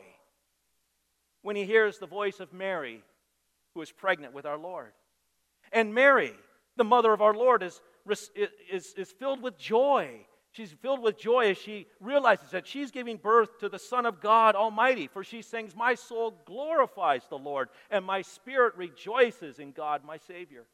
when 1.42 1.56
he 1.56 1.66
hears 1.66 1.98
the 1.98 2.08
voice 2.08 2.40
of 2.40 2.54
Mary, 2.54 3.04
who 3.74 3.82
is 3.82 3.92
pregnant 3.92 4.34
with 4.34 4.46
our 4.46 4.58
Lord. 4.58 4.92
And 5.72 5.94
Mary, 5.94 6.34
the 6.78 6.84
mother 6.84 7.14
of 7.14 7.22
our 7.22 7.34
Lord, 7.34 7.64
is, 7.64 7.82
is, 8.72 8.94
is 8.98 9.12
filled 9.12 9.42
with 9.42 9.58
joy. 9.58 10.26
She's 10.52 10.72
filled 10.72 11.02
with 11.02 11.18
joy 11.18 11.52
as 11.52 11.58
she 11.58 11.86
realizes 12.00 12.52
that 12.52 12.66
she's 12.66 12.92
giving 12.92 13.18
birth 13.18 13.60
to 13.60 13.70
the 13.70 13.78
Son 13.78 14.06
of 14.06 14.20
God 14.20 14.56
Almighty. 14.56 15.08
For 15.08 15.24
she 15.24 15.42
sings, 15.42 15.76
My 15.76 15.96
soul 15.96 16.42
glorifies 16.46 17.24
the 17.30 17.38
Lord, 17.38 17.70
and 17.92 18.04
my 18.04 18.22
spirit 18.22 18.76
rejoices 18.76 19.60
in 19.60 19.72
God 19.72 20.04
my 20.04 20.18
Savior. 20.18 20.66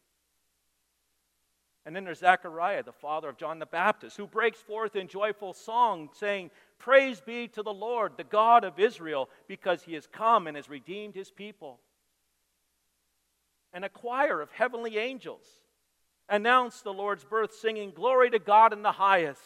And 1.86 1.96
then 1.96 2.04
there's 2.04 2.20
Zechariah, 2.20 2.82
the 2.82 2.92
father 2.92 3.30
of 3.30 3.38
John 3.38 3.60
the 3.60 3.66
Baptist, 3.68 4.18
who 4.18 4.26
breaks 4.26 4.60
forth 4.60 4.96
in 4.96 5.08
joyful 5.08 5.54
song, 5.54 6.10
saying, 6.14 6.50
Praise 6.80 7.22
be 7.22 7.48
to 7.50 7.62
the 7.62 7.74
Lord, 7.74 8.14
the 8.18 8.24
God 8.24 8.64
of 8.64 8.80
Israel, 8.80 9.30
because 9.48 9.84
he 9.84 9.94
has 9.94 10.08
come 10.08 10.48
and 10.48 10.58
has 10.58 10.68
redeemed 10.68 11.14
his 11.14 11.30
people. 11.30 11.80
And 13.72 13.86
a 13.86 13.90
choir 13.90 14.42
of 14.42 14.52
heavenly 14.52 14.98
angels 14.98 15.46
announced 16.28 16.84
the 16.84 16.94
Lord's 16.94 17.24
birth, 17.24 17.54
singing, 17.54 17.92
Glory 17.92 18.32
to 18.32 18.40
God 18.40 18.74
in 18.74 18.82
the 18.82 18.92
highest, 18.92 19.42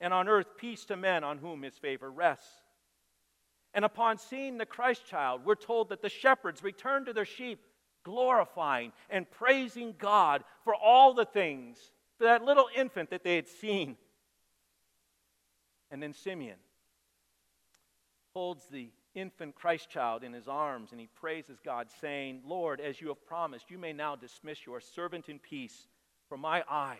and 0.00 0.14
on 0.14 0.28
earth 0.28 0.56
peace 0.56 0.86
to 0.86 0.96
men 0.96 1.24
on 1.24 1.38
whom 1.38 1.62
his 1.62 1.76
favor 1.76 2.10
rests. 2.10 2.48
And 3.74 3.84
upon 3.84 4.16
seeing 4.16 4.56
the 4.56 4.66
Christ 4.66 5.06
child, 5.06 5.44
we're 5.44 5.54
told 5.56 5.90
that 5.90 6.00
the 6.00 6.08
shepherds 6.08 6.62
returned 6.62 7.06
to 7.06 7.12
their 7.12 7.26
sheep 7.26 7.60
glorifying 8.04 8.92
and 9.08 9.30
praising 9.30 9.94
God 9.98 10.44
for 10.64 10.74
all 10.74 11.14
the 11.14 11.24
things, 11.24 11.78
for 12.18 12.24
that 12.24 12.44
little 12.44 12.68
infant 12.76 13.10
that 13.10 13.24
they 13.24 13.36
had 13.36 13.48
seen. 13.48 13.96
And 15.90 16.02
then 16.02 16.12
Simeon 16.12 16.58
holds 18.32 18.66
the 18.66 18.90
infant 19.14 19.54
Christ 19.54 19.90
child 19.90 20.22
in 20.22 20.32
his 20.32 20.46
arms 20.46 20.92
and 20.92 21.00
he 21.00 21.08
praises 21.08 21.58
God, 21.64 21.88
saying, 22.00 22.42
Lord, 22.46 22.80
as 22.80 23.00
you 23.00 23.08
have 23.08 23.26
promised, 23.26 23.70
you 23.70 23.78
may 23.78 23.92
now 23.92 24.16
dismiss 24.16 24.64
your 24.64 24.80
servant 24.80 25.28
in 25.28 25.38
peace, 25.38 25.88
for 26.28 26.36
my 26.36 26.62
eyes, 26.70 26.98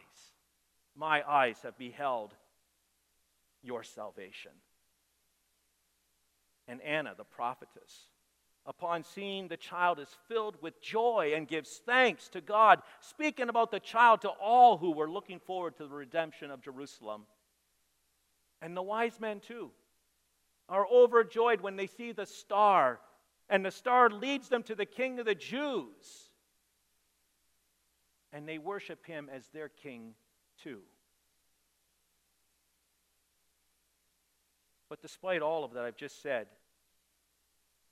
my 0.97 1.23
eyes 1.28 1.59
have 1.62 1.78
beheld 1.78 2.35
your 3.62 3.85
salvation. 3.85 4.52
And 6.66 6.80
Anna, 6.83 7.14
the 7.16 7.25
prophetess, 7.25 8.09
upon 8.67 9.02
seeing 9.05 9.49
the 9.49 9.57
child, 9.57 9.99
is 9.99 10.17
filled 10.29 10.57
with 10.61 10.81
joy 10.81 11.33
and 11.35 11.49
gives 11.49 11.81
thanks 11.85 12.29
to 12.29 12.40
God, 12.40 12.81
speaking 13.00 13.49
about 13.49 13.71
the 13.71 13.81
child 13.81 14.21
to 14.23 14.29
all 14.29 14.76
who 14.76 14.93
were 14.93 15.11
looking 15.11 15.40
forward 15.40 15.76
to 15.76 15.87
the 15.87 15.95
redemption 15.95 16.50
of 16.50 16.62
Jerusalem. 16.62 17.23
And 18.62 18.76
the 18.76 18.83
wise 18.83 19.19
men, 19.19 19.40
too, 19.40 19.71
are 20.69 20.87
overjoyed 20.87 21.61
when 21.61 21.76
they 21.76 21.87
see 21.87 22.12
the 22.12 22.26
star, 22.26 23.00
and 23.49 23.64
the 23.64 23.71
star 23.71 24.11
leads 24.11 24.49
them 24.49 24.62
to 24.64 24.75
the 24.75 24.87
King 24.87 25.19
of 25.19 25.26
the 25.26 25.35
Jews. 25.35 26.31
And 28.33 28.49
they 28.49 28.59
worship 28.59 29.05
him 29.07 29.29
as 29.33 29.49
their 29.49 29.69
king, 29.69 30.14
too. 30.63 30.82
But 34.89 35.00
despite 35.02 35.41
all 35.41 35.65
of 35.65 35.73
that 35.73 35.84
I've 35.84 35.97
just 35.97 36.21
said, 36.23 36.47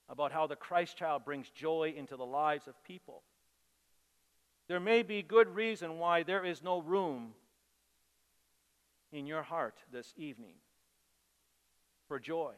about 0.09 0.33
how 0.33 0.47
the 0.47 0.57
Christ 0.57 0.97
child 0.97 1.25
brings 1.25 1.51
joy 1.51 1.95
into 1.97 2.17
the 2.17 2.25
lives 2.25 2.67
of 2.67 2.83
people. 2.85 3.23
There 4.69 4.81
may 4.81 5.03
be 5.03 5.23
good 5.23 5.49
reason 5.55 5.99
why 5.99 6.23
there 6.23 6.45
is 6.45 6.63
no 6.63 6.81
room 6.81 7.35
in 9.13 9.27
your 9.27 9.43
heart 9.43 9.79
this 9.91 10.13
evening 10.17 10.55
for 12.07 12.19
joy 12.19 12.53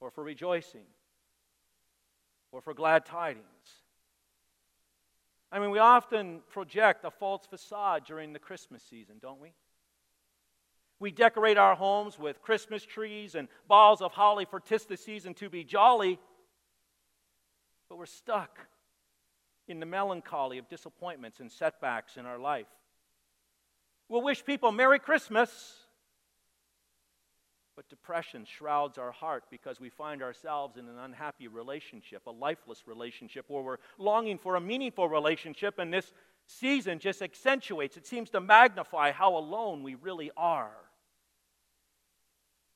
or 0.00 0.10
for 0.10 0.24
rejoicing 0.24 0.86
or 2.52 2.60
for 2.60 2.74
glad 2.74 3.06
tidings. 3.06 3.44
I 5.50 5.60
mean, 5.60 5.70
we 5.70 5.78
often 5.78 6.40
project 6.50 7.04
a 7.04 7.10
false 7.10 7.46
facade 7.46 8.04
during 8.04 8.32
the 8.32 8.40
Christmas 8.40 8.82
season, 8.82 9.16
don't 9.20 9.40
we? 9.40 9.52
We 11.04 11.10
decorate 11.10 11.58
our 11.58 11.74
homes 11.74 12.18
with 12.18 12.40
Christmas 12.40 12.82
trees 12.82 13.34
and 13.34 13.48
balls 13.68 14.00
of 14.00 14.12
holly 14.12 14.46
for 14.46 14.58
tis 14.58 14.86
the 14.86 14.96
season 14.96 15.34
to 15.34 15.50
be 15.50 15.62
jolly, 15.62 16.18
but 17.90 17.98
we're 17.98 18.06
stuck 18.06 18.58
in 19.68 19.80
the 19.80 19.84
melancholy 19.84 20.56
of 20.56 20.66
disappointments 20.66 21.40
and 21.40 21.52
setbacks 21.52 22.16
in 22.16 22.24
our 22.24 22.38
life. 22.38 22.68
We'll 24.08 24.22
wish 24.22 24.46
people 24.46 24.72
Merry 24.72 24.98
Christmas, 24.98 25.74
but 27.76 27.86
depression 27.90 28.46
shrouds 28.46 28.96
our 28.96 29.12
heart 29.12 29.44
because 29.50 29.78
we 29.78 29.90
find 29.90 30.22
ourselves 30.22 30.78
in 30.78 30.88
an 30.88 30.98
unhappy 30.98 31.48
relationship, 31.48 32.22
a 32.26 32.30
lifeless 32.30 32.84
relationship, 32.86 33.44
where 33.48 33.62
we're 33.62 33.76
longing 33.98 34.38
for 34.38 34.56
a 34.56 34.60
meaningful 34.60 35.06
relationship, 35.06 35.78
and 35.78 35.92
this 35.92 36.14
season 36.46 36.98
just 36.98 37.20
accentuates, 37.20 37.98
it 37.98 38.06
seems 38.06 38.30
to 38.30 38.40
magnify 38.40 39.12
how 39.12 39.36
alone 39.36 39.82
we 39.82 39.96
really 39.96 40.30
are. 40.34 40.72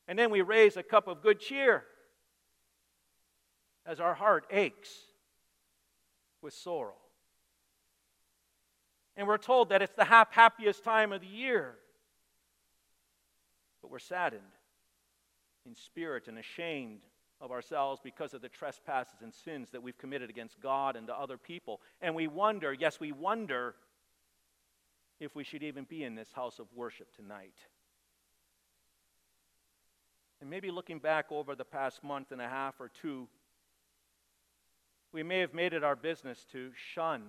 And 0.09 0.19
then 0.19 0.31
we 0.31 0.41
raise 0.41 0.77
a 0.77 0.83
cup 0.83 1.07
of 1.07 1.23
good 1.23 1.39
cheer 1.39 1.85
as 3.87 4.01
our 4.01 4.15
heart 4.15 4.47
aches 4.51 4.89
with 6.41 6.55
sorrow. 6.55 6.97
And 9.17 9.27
we're 9.27 9.37
told 9.37 9.69
that 9.69 9.83
it's 9.83 9.95
the 9.95 10.05
happiest 10.05 10.83
time 10.83 11.13
of 11.13 11.21
the 11.21 11.27
year. 11.27 11.75
But 13.83 13.91
we're 13.91 13.99
saddened 13.99 14.43
in 15.67 15.75
spirit 15.75 16.27
and 16.27 16.39
ashamed 16.39 17.01
of 17.41 17.51
ourselves 17.51 18.01
because 18.03 18.33
of 18.33 18.41
the 18.41 18.49
trespasses 18.49 19.21
and 19.23 19.33
sins 19.33 19.71
that 19.71 19.83
we've 19.83 19.99
committed 19.99 20.31
against 20.31 20.61
God 20.61 20.97
and 20.97 21.07
to 21.09 21.15
other 21.15 21.37
people. 21.37 21.81
And 22.01 22.15
we 22.15 22.27
wonder, 22.29 22.73
yes, 22.73 22.99
we 22.99 23.13
wonder 23.13 23.75
if 25.21 25.35
we 25.35 25.45
should 25.45 25.63
even 25.63 25.85
be 25.85 26.05
in 26.05 26.15
this 26.15 26.33
house 26.33 26.59
of 26.59 26.67
worship 26.75 27.15
tonight. 27.15 27.55
And 30.41 30.49
maybe 30.49 30.71
looking 30.71 30.99
back 30.99 31.27
over 31.31 31.55
the 31.55 31.65
past 31.65 32.05
month 32.05 32.33
and 32.33 32.41
a 32.41 32.49
half 32.49 32.81
or 32.81 32.89
two, 32.89 33.29
we 35.13 35.23
may 35.23 35.41
have 35.41 35.55
made 35.55 35.73
it 35.73 35.83
our 35.83 35.97
business 35.97 36.45
to 36.53 36.71
shun 36.75 37.23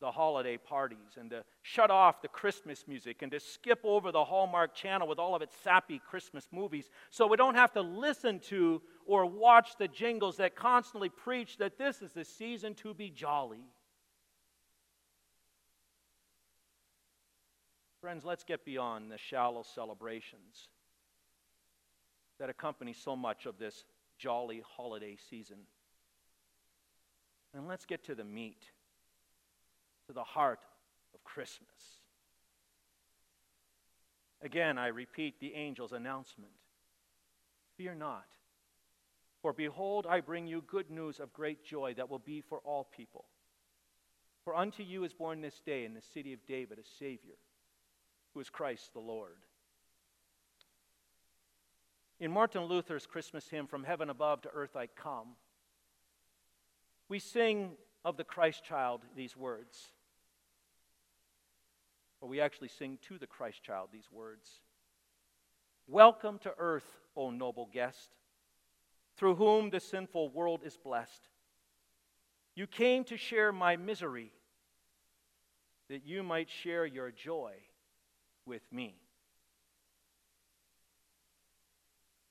the 0.00 0.10
holiday 0.10 0.56
parties 0.56 1.18
and 1.18 1.28
to 1.30 1.44
shut 1.60 1.90
off 1.90 2.22
the 2.22 2.28
Christmas 2.28 2.84
music 2.88 3.20
and 3.20 3.30
to 3.32 3.38
skip 3.38 3.80
over 3.84 4.10
the 4.10 4.24
Hallmark 4.24 4.74
channel 4.74 5.06
with 5.06 5.18
all 5.18 5.34
of 5.34 5.42
its 5.42 5.54
sappy 5.62 6.00
Christmas 6.08 6.48
movies 6.50 6.88
so 7.10 7.26
we 7.26 7.36
don't 7.36 7.54
have 7.54 7.72
to 7.72 7.82
listen 7.82 8.40
to 8.40 8.80
or 9.04 9.26
watch 9.26 9.76
the 9.78 9.88
jingles 9.88 10.38
that 10.38 10.56
constantly 10.56 11.10
preach 11.10 11.58
that 11.58 11.76
this 11.76 12.00
is 12.00 12.12
the 12.12 12.24
season 12.24 12.74
to 12.76 12.94
be 12.94 13.10
jolly. 13.10 13.60
Friends, 18.00 18.24
let's 18.24 18.44
get 18.44 18.64
beyond 18.64 19.10
the 19.10 19.18
shallow 19.18 19.62
celebrations 19.62 20.68
that 22.40 22.50
accompany 22.50 22.94
so 22.94 23.14
much 23.14 23.46
of 23.46 23.58
this 23.58 23.84
jolly 24.18 24.62
holiday 24.76 25.16
season. 25.28 25.58
And 27.54 27.68
let's 27.68 27.84
get 27.84 28.04
to 28.06 28.14
the 28.14 28.24
meat, 28.24 28.64
to 30.06 30.12
the 30.12 30.24
heart 30.24 30.60
of 31.14 31.22
Christmas. 31.22 31.68
Again, 34.42 34.78
I 34.78 34.88
repeat 34.88 35.38
the 35.38 35.54
angel's 35.54 35.92
announcement 35.92 36.52
Fear 37.76 37.94
not, 37.94 38.26
for 39.40 39.54
behold, 39.54 40.06
I 40.06 40.20
bring 40.20 40.46
you 40.46 40.62
good 40.66 40.90
news 40.90 41.18
of 41.18 41.32
great 41.32 41.64
joy 41.64 41.94
that 41.94 42.10
will 42.10 42.18
be 42.18 42.42
for 42.42 42.58
all 42.58 42.84
people. 42.94 43.24
For 44.44 44.54
unto 44.54 44.82
you 44.82 45.04
is 45.04 45.14
born 45.14 45.40
this 45.40 45.60
day 45.64 45.86
in 45.86 45.94
the 45.94 46.02
city 46.02 46.34
of 46.34 46.44
David 46.46 46.78
a 46.78 46.84
Savior, 46.98 47.36
who 48.34 48.40
is 48.40 48.50
Christ 48.50 48.92
the 48.92 49.00
Lord. 49.00 49.38
In 52.20 52.30
Martin 52.30 52.64
Luther's 52.64 53.06
Christmas 53.06 53.48
hymn, 53.48 53.66
From 53.66 53.82
Heaven 53.82 54.10
Above 54.10 54.42
to 54.42 54.50
Earth 54.50 54.76
I 54.76 54.88
Come, 54.88 55.36
we 57.08 57.18
sing 57.18 57.72
of 58.04 58.18
the 58.18 58.24
Christ 58.24 58.62
child 58.62 59.00
these 59.16 59.38
words. 59.38 59.88
Or 62.20 62.28
we 62.28 62.38
actually 62.38 62.68
sing 62.68 62.98
to 63.08 63.16
the 63.16 63.26
Christ 63.26 63.62
child 63.62 63.88
these 63.90 64.12
words 64.12 64.60
Welcome 65.88 66.38
to 66.40 66.52
earth, 66.58 66.98
O 67.16 67.30
noble 67.30 67.70
guest, 67.72 68.10
through 69.16 69.36
whom 69.36 69.70
the 69.70 69.80
sinful 69.80 70.28
world 70.28 70.60
is 70.62 70.76
blessed. 70.76 71.26
You 72.54 72.66
came 72.66 73.02
to 73.04 73.16
share 73.16 73.50
my 73.50 73.76
misery, 73.76 74.30
that 75.88 76.04
you 76.04 76.22
might 76.22 76.50
share 76.50 76.84
your 76.84 77.10
joy 77.10 77.54
with 78.44 78.70
me. 78.70 78.96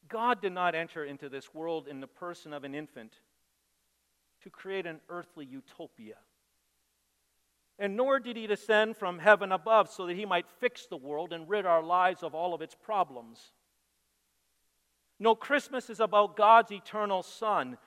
God 0.10 0.42
did 0.42 0.52
not 0.52 0.76
enter 0.76 1.06
into 1.06 1.30
this 1.30 1.54
world 1.54 1.88
in 1.88 2.02
the 2.02 2.08
person 2.08 2.54
of 2.54 2.64
an 2.64 2.76
infant 2.76 3.14
to 4.44 4.50
create 4.50 4.86
an 4.86 5.00
earthly 5.10 5.46
utopia. 5.46 6.16
And 7.78 7.96
nor 7.96 8.20
did 8.20 8.36
he 8.36 8.48
descend 8.48 8.98
from 8.98 9.20
heaven 9.20 9.52
above 9.52 9.90
so 9.90 10.08
that 10.08 10.18
he 10.18 10.26
might 10.26 10.50
fix 10.60 10.86
the 10.86 10.98
world 10.98 11.32
and 11.32 11.48
rid 11.48 11.66
our 11.66 11.82
lives 11.82 12.24
of 12.24 12.36
all 12.36 12.54
of 12.54 12.62
its 12.62 12.76
problems. 12.76 13.40
No, 15.20 15.36
Christmas 15.36 15.90
is 15.90 16.00
about 16.00 16.36
God's 16.36 16.72
eternal 16.72 17.24
Son 17.24 17.78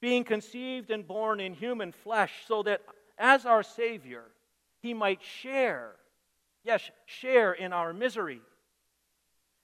being 0.00 0.24
conceived 0.24 0.90
and 0.90 1.06
born 1.06 1.40
in 1.40 1.54
human 1.54 1.92
flesh 1.92 2.32
so 2.46 2.62
that 2.64 2.82
as 3.16 3.46
our 3.46 3.62
Savior, 3.62 4.24
he 4.80 4.92
might 4.92 5.22
share, 5.22 5.92
yes, 6.62 6.90
share 7.06 7.52
in 7.52 7.72
our 7.72 7.94
misery. 7.94 8.42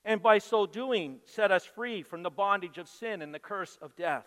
And 0.05 0.23
by 0.23 0.39
so 0.39 0.67
doing, 0.67 1.21
set 1.25 1.51
us 1.53 1.65
free 1.65 2.03
from 2.03 2.23
the 2.23 2.31
bondage 2.31 2.79
of 2.79 2.89
sin 2.89 3.23
and 3.23 3.35
the 3.35 3.39
curse 3.39 3.79
of 3.83 3.97
death. 3.97 4.27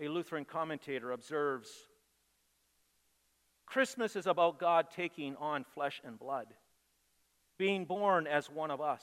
A 0.00 0.08
Lutheran 0.08 0.44
commentator 0.44 1.12
observes 1.12 1.68
Christmas 3.66 4.16
is 4.16 4.26
about 4.26 4.58
God 4.58 4.88
taking 4.94 5.34
on 5.36 5.64
flesh 5.64 6.00
and 6.04 6.18
blood, 6.18 6.46
being 7.58 7.84
born 7.84 8.26
as 8.26 8.50
one 8.50 8.70
of 8.70 8.80
us, 8.80 9.02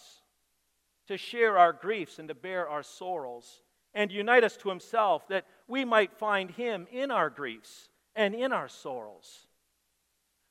to 1.07 1.17
share 1.17 1.57
our 1.57 1.73
griefs 1.73 2.19
and 2.19 2.27
to 2.27 2.35
bear 2.35 2.69
our 2.69 2.83
sorrows, 2.83 3.63
and 3.93 4.11
unite 4.11 4.43
us 4.43 4.55
to 4.57 4.69
Himself 4.69 5.27
that 5.29 5.45
we 5.67 5.83
might 5.83 6.13
find 6.13 6.51
Him 6.51 6.87
in 6.91 7.09
our 7.09 7.29
griefs 7.29 7.89
and 8.15 8.35
in 8.35 8.53
our 8.53 8.67
sorrows. 8.67 9.48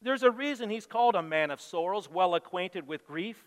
There's 0.03 0.23
a 0.23 0.31
reason 0.31 0.71
He's 0.71 0.87
called 0.87 1.15
a 1.15 1.23
man 1.23 1.51
of 1.51 1.61
sorrows, 1.61 2.09
well 2.11 2.35
acquainted 2.35 2.87
with 2.87 3.07
grief. 3.07 3.43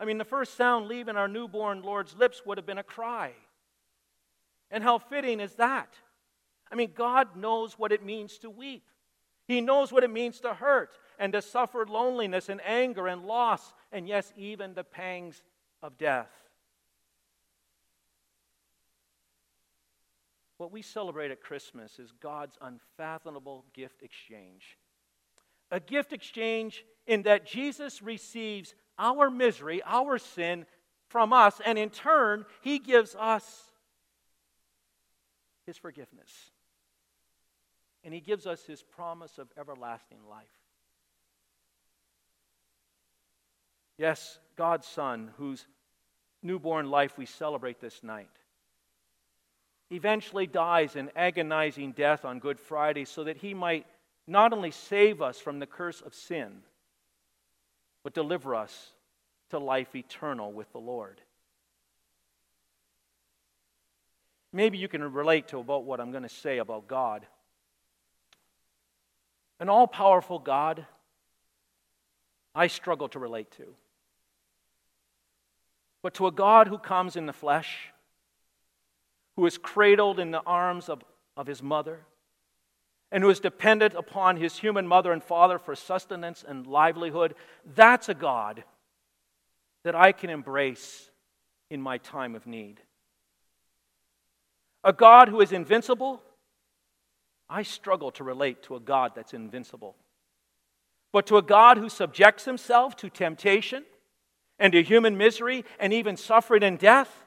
I 0.00 0.04
mean, 0.04 0.18
the 0.18 0.24
first 0.24 0.56
sound 0.56 0.88
leaving 0.88 1.16
our 1.16 1.28
newborn 1.28 1.82
Lord's 1.82 2.16
lips 2.16 2.42
would 2.44 2.58
have 2.58 2.66
been 2.66 2.78
a 2.78 2.82
cry. 2.82 3.32
And 4.70 4.82
how 4.82 4.98
fitting 4.98 5.38
is 5.38 5.54
that? 5.54 5.94
I 6.70 6.74
mean, 6.74 6.92
God 6.94 7.36
knows 7.36 7.78
what 7.78 7.92
it 7.92 8.04
means 8.04 8.38
to 8.38 8.50
weep. 8.50 8.84
He 9.46 9.60
knows 9.60 9.92
what 9.92 10.04
it 10.04 10.10
means 10.10 10.40
to 10.40 10.54
hurt 10.54 10.98
and 11.18 11.32
to 11.34 11.42
suffer 11.42 11.86
loneliness 11.86 12.48
and 12.48 12.60
anger 12.64 13.06
and 13.06 13.24
loss, 13.24 13.74
and 13.92 14.08
yes, 14.08 14.32
even 14.36 14.74
the 14.74 14.82
pangs 14.82 15.42
of 15.82 15.98
death. 15.98 16.30
What 20.62 20.70
we 20.70 20.82
celebrate 20.82 21.32
at 21.32 21.40
Christmas 21.40 21.98
is 21.98 22.12
God's 22.22 22.56
unfathomable 22.60 23.64
gift 23.74 24.00
exchange. 24.00 24.78
A 25.72 25.80
gift 25.80 26.12
exchange 26.12 26.84
in 27.04 27.22
that 27.22 27.44
Jesus 27.44 28.00
receives 28.00 28.76
our 28.96 29.28
misery, 29.28 29.82
our 29.84 30.18
sin 30.18 30.64
from 31.08 31.32
us, 31.32 31.60
and 31.66 31.76
in 31.76 31.90
turn, 31.90 32.46
He 32.60 32.78
gives 32.78 33.16
us 33.18 33.72
His 35.66 35.76
forgiveness 35.76 36.30
and 38.04 38.12
he 38.12 38.20
gives 38.20 38.46
us 38.46 38.64
his 38.64 38.82
promise 38.82 39.38
of 39.38 39.48
everlasting 39.56 40.18
life. 40.28 40.42
Yes, 43.96 44.40
God's 44.56 44.88
Son, 44.88 45.30
whose 45.36 45.66
newborn 46.42 46.90
life 46.90 47.16
we 47.16 47.26
celebrate 47.26 47.80
this 47.80 48.02
night, 48.02 48.26
eventually 49.92 50.46
dies 50.46 50.96
an 50.96 51.10
agonizing 51.14 51.92
death 51.92 52.24
on 52.24 52.38
Good 52.38 52.58
Friday 52.58 53.04
so 53.04 53.24
that 53.24 53.36
he 53.36 53.52
might 53.52 53.86
not 54.26 54.52
only 54.52 54.70
save 54.70 55.20
us 55.20 55.38
from 55.38 55.58
the 55.58 55.66
curse 55.66 56.00
of 56.00 56.14
sin, 56.14 56.62
but 58.02 58.14
deliver 58.14 58.54
us 58.54 58.92
to 59.50 59.58
life 59.58 59.94
eternal 59.94 60.50
with 60.52 60.72
the 60.72 60.78
Lord. 60.78 61.20
Maybe 64.52 64.78
you 64.78 64.88
can 64.88 65.02
relate 65.12 65.48
to 65.48 65.58
about 65.58 65.84
what 65.84 66.00
I'm 66.00 66.10
going 66.10 66.22
to 66.22 66.28
say 66.28 66.58
about 66.58 66.88
God. 66.88 67.26
An 69.60 69.68
all 69.68 69.86
powerful 69.86 70.38
God, 70.38 70.86
I 72.54 72.66
struggle 72.66 73.08
to 73.10 73.18
relate 73.18 73.50
to. 73.52 73.74
But 76.02 76.14
to 76.14 76.26
a 76.26 76.32
God 76.32 76.66
who 76.66 76.78
comes 76.78 77.16
in 77.16 77.26
the 77.26 77.32
flesh, 77.32 77.91
who 79.36 79.46
is 79.46 79.58
cradled 79.58 80.18
in 80.18 80.30
the 80.30 80.42
arms 80.42 80.88
of, 80.88 81.02
of 81.36 81.46
his 81.46 81.62
mother, 81.62 82.00
and 83.10 83.22
who 83.22 83.30
is 83.30 83.40
dependent 83.40 83.94
upon 83.94 84.36
his 84.36 84.56
human 84.58 84.86
mother 84.86 85.12
and 85.12 85.22
father 85.22 85.58
for 85.58 85.74
sustenance 85.74 86.44
and 86.46 86.66
livelihood, 86.66 87.34
that's 87.74 88.08
a 88.08 88.14
God 88.14 88.64
that 89.84 89.94
I 89.94 90.12
can 90.12 90.30
embrace 90.30 91.10
in 91.70 91.80
my 91.82 91.98
time 91.98 92.34
of 92.34 92.46
need. 92.46 92.80
A 94.84 94.92
God 94.92 95.28
who 95.28 95.40
is 95.40 95.52
invincible 95.52 96.22
I 97.52 97.62
struggle 97.64 98.10
to 98.12 98.24
relate 98.24 98.62
to 98.62 98.76
a 98.76 98.80
God 98.80 99.12
that's 99.14 99.34
invincible. 99.34 99.94
But 101.12 101.26
to 101.26 101.36
a 101.36 101.42
God 101.42 101.76
who 101.76 101.90
subjects 101.90 102.46
himself 102.46 102.96
to 102.96 103.10
temptation 103.10 103.84
and 104.58 104.72
to 104.72 104.82
human 104.82 105.18
misery 105.18 105.66
and 105.78 105.92
even 105.92 106.16
suffering 106.16 106.62
and 106.62 106.78
death, 106.78 107.21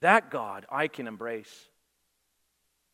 that 0.00 0.30
God 0.30 0.66
I 0.70 0.88
can 0.88 1.06
embrace. 1.06 1.68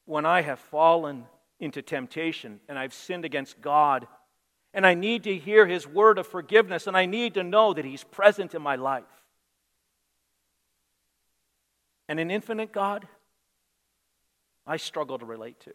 When 0.04 0.26
I 0.26 0.42
have 0.42 0.58
fallen 0.58 1.26
into 1.58 1.82
temptation 1.82 2.60
and 2.68 2.78
I've 2.78 2.94
sinned 2.94 3.24
against 3.24 3.60
God, 3.60 4.06
and 4.74 4.86
I 4.86 4.94
need 4.94 5.24
to 5.24 5.36
hear 5.36 5.66
His 5.66 5.86
word 5.86 6.18
of 6.18 6.26
forgiveness, 6.26 6.86
and 6.86 6.96
I 6.96 7.06
need 7.06 7.34
to 7.34 7.42
know 7.42 7.72
that 7.72 7.84
He's 7.84 8.04
present 8.04 8.54
in 8.54 8.62
my 8.62 8.76
life. 8.76 9.04
And 12.08 12.20
an 12.20 12.30
infinite 12.30 12.72
God 12.72 13.06
I 14.66 14.76
struggle 14.76 15.18
to 15.18 15.24
relate 15.24 15.60
to. 15.60 15.72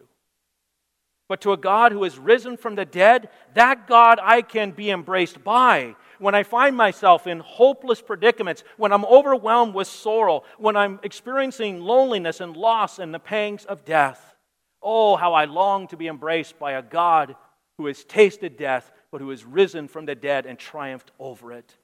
But 1.28 1.40
to 1.42 1.52
a 1.52 1.56
God 1.56 1.92
who 1.92 2.02
has 2.02 2.18
risen 2.18 2.56
from 2.56 2.74
the 2.74 2.84
dead, 2.84 3.28
that 3.54 3.86
God 3.86 4.18
I 4.22 4.42
can 4.42 4.72
be 4.72 4.90
embraced 4.90 5.42
by. 5.42 5.96
When 6.18 6.34
I 6.34 6.42
find 6.42 6.76
myself 6.76 7.26
in 7.26 7.40
hopeless 7.40 8.02
predicaments, 8.02 8.64
when 8.76 8.92
I'm 8.92 9.04
overwhelmed 9.04 9.74
with 9.74 9.88
sorrow, 9.88 10.44
when 10.58 10.76
I'm 10.76 11.00
experiencing 11.02 11.80
loneliness 11.80 12.40
and 12.40 12.56
loss 12.56 12.98
and 12.98 13.14
the 13.14 13.18
pangs 13.18 13.64
of 13.64 13.84
death, 13.84 14.36
oh, 14.82 15.16
how 15.16 15.32
I 15.32 15.46
long 15.46 15.88
to 15.88 15.96
be 15.96 16.08
embraced 16.08 16.58
by 16.58 16.72
a 16.72 16.82
God 16.82 17.34
who 17.78 17.86
has 17.86 18.04
tasted 18.04 18.56
death, 18.56 18.92
but 19.10 19.20
who 19.20 19.30
has 19.30 19.44
risen 19.44 19.88
from 19.88 20.06
the 20.06 20.14
dead 20.14 20.46
and 20.46 20.58
triumphed 20.58 21.10
over 21.18 21.52
it. 21.52 21.76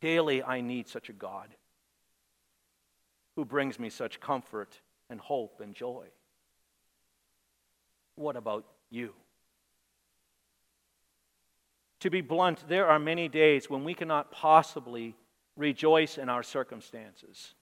Daily, 0.00 0.42
I 0.42 0.60
need 0.60 0.88
such 0.88 1.08
a 1.08 1.12
God 1.12 1.48
who 3.36 3.44
brings 3.44 3.78
me 3.78 3.88
such 3.88 4.20
comfort 4.20 4.80
and 5.08 5.20
hope 5.20 5.60
and 5.60 5.74
joy. 5.74 6.06
What 8.16 8.36
about 8.36 8.64
you? 8.90 9.14
To 12.00 12.10
be 12.10 12.20
blunt, 12.20 12.64
there 12.68 12.88
are 12.88 12.98
many 12.98 13.28
days 13.28 13.70
when 13.70 13.84
we 13.84 13.94
cannot 13.94 14.32
possibly 14.32 15.14
rejoice 15.56 16.18
in 16.18 16.28
our 16.28 16.42
circumstances. 16.42 17.54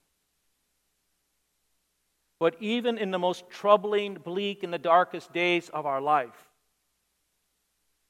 But 2.39 2.55
even 2.59 2.97
in 2.97 3.11
the 3.11 3.19
most 3.19 3.49
troubling, 3.51 4.15
bleak, 4.15 4.63
and 4.63 4.73
the 4.73 4.79
darkest 4.79 5.31
days 5.31 5.69
of 5.69 5.85
our 5.85 6.01
life, 6.01 6.49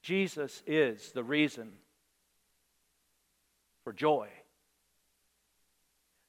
Jesus 0.02 0.64
is 0.66 1.12
the 1.12 1.24
reason 1.24 1.74
for 3.84 3.92
joy. 3.92 4.30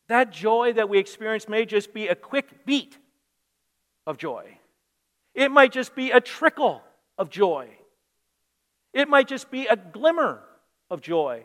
That 0.08 0.32
joy 0.32 0.72
that 0.72 0.88
we 0.88 0.98
experience 0.98 1.48
may 1.48 1.64
just 1.64 1.94
be 1.94 2.08
a 2.08 2.16
quick 2.16 2.66
beat 2.66 2.98
of 4.06 4.18
joy. 4.18 4.58
It 5.34 5.50
might 5.50 5.72
just 5.72 5.94
be 5.94 6.10
a 6.10 6.20
trickle 6.20 6.82
of 7.18 7.30
joy. 7.30 7.68
It 8.92 9.08
might 9.08 9.28
just 9.28 9.50
be 9.50 9.66
a 9.66 9.76
glimmer 9.76 10.42
of 10.90 11.00
joy. 11.00 11.44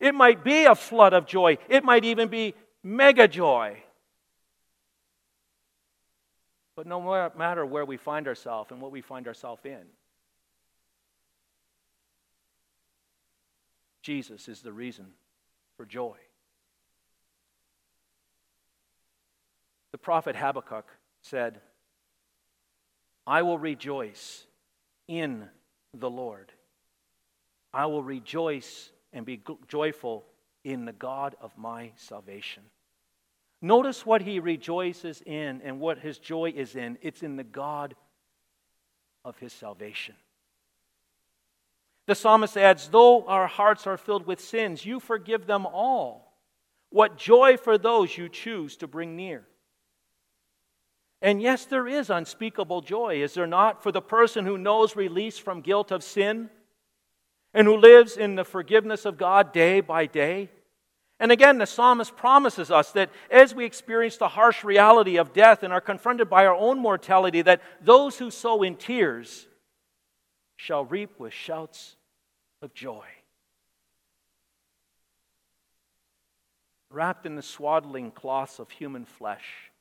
It 0.00 0.14
might 0.14 0.44
be 0.44 0.64
a 0.64 0.74
flood 0.74 1.12
of 1.12 1.26
joy. 1.26 1.58
It 1.68 1.82
might 1.82 2.04
even 2.04 2.28
be 2.28 2.54
mega 2.82 3.26
joy. 3.26 3.82
But 6.76 6.86
no 6.86 7.30
matter 7.36 7.66
where 7.66 7.84
we 7.84 7.96
find 7.96 8.28
ourselves 8.28 8.70
and 8.70 8.80
what 8.80 8.92
we 8.92 9.00
find 9.00 9.26
ourselves 9.26 9.64
in, 9.64 9.82
Jesus 14.02 14.48
is 14.48 14.62
the 14.62 14.72
reason 14.72 15.06
for 15.76 15.84
joy. 15.84 16.16
The 19.90 19.98
prophet 19.98 20.36
Habakkuk 20.36 20.86
said, 21.22 21.60
I 23.28 23.42
will 23.42 23.58
rejoice 23.58 24.46
in 25.06 25.44
the 25.92 26.08
Lord. 26.08 26.50
I 27.74 27.84
will 27.84 28.02
rejoice 28.02 28.90
and 29.12 29.26
be 29.26 29.42
joyful 29.68 30.24
in 30.64 30.86
the 30.86 30.94
God 30.94 31.36
of 31.38 31.52
my 31.58 31.90
salvation. 31.96 32.62
Notice 33.60 34.06
what 34.06 34.22
he 34.22 34.40
rejoices 34.40 35.22
in 35.26 35.60
and 35.62 35.78
what 35.78 35.98
his 35.98 36.18
joy 36.18 36.54
is 36.56 36.74
in. 36.74 36.96
It's 37.02 37.22
in 37.22 37.36
the 37.36 37.44
God 37.44 37.94
of 39.26 39.36
his 39.38 39.52
salvation. 39.52 40.14
The 42.06 42.14
psalmist 42.14 42.56
adds, 42.56 42.88
Though 42.88 43.26
our 43.26 43.46
hearts 43.46 43.86
are 43.86 43.98
filled 43.98 44.26
with 44.26 44.40
sins, 44.40 44.86
you 44.86 45.00
forgive 45.00 45.46
them 45.46 45.66
all. 45.66 46.32
What 46.88 47.18
joy 47.18 47.58
for 47.58 47.76
those 47.76 48.16
you 48.16 48.30
choose 48.30 48.78
to 48.78 48.86
bring 48.86 49.16
near. 49.16 49.44
And 51.20 51.42
yes, 51.42 51.64
there 51.64 51.88
is 51.88 52.10
unspeakable 52.10 52.80
joy, 52.82 53.22
is 53.22 53.34
there 53.34 53.46
not, 53.46 53.82
for 53.82 53.90
the 53.90 54.00
person 54.00 54.44
who 54.44 54.56
knows 54.56 54.94
release 54.94 55.36
from 55.36 55.62
guilt 55.62 55.90
of 55.90 56.04
sin 56.04 56.48
and 57.52 57.66
who 57.66 57.76
lives 57.76 58.16
in 58.16 58.36
the 58.36 58.44
forgiveness 58.44 59.04
of 59.04 59.18
God 59.18 59.52
day 59.52 59.80
by 59.80 60.06
day? 60.06 60.50
And 61.20 61.32
again, 61.32 61.58
the 61.58 61.66
psalmist 61.66 62.16
promises 62.16 62.70
us 62.70 62.92
that 62.92 63.10
as 63.30 63.52
we 63.52 63.64
experience 63.64 64.16
the 64.16 64.28
harsh 64.28 64.62
reality 64.62 65.16
of 65.16 65.32
death 65.32 65.64
and 65.64 65.72
are 65.72 65.80
confronted 65.80 66.30
by 66.30 66.46
our 66.46 66.54
own 66.54 66.78
mortality, 66.78 67.42
that 67.42 67.62
those 67.82 68.18
who 68.18 68.30
sow 68.30 68.62
in 68.62 68.76
tears 68.76 69.48
shall 70.56 70.84
reap 70.84 71.18
with 71.18 71.32
shouts 71.32 71.96
of 72.62 72.72
joy. 72.74 73.04
Wrapped 76.90 77.26
in 77.26 77.34
the 77.34 77.42
swaddling 77.42 78.12
cloths 78.12 78.60
of 78.60 78.70
human 78.70 79.04
flesh 79.04 79.72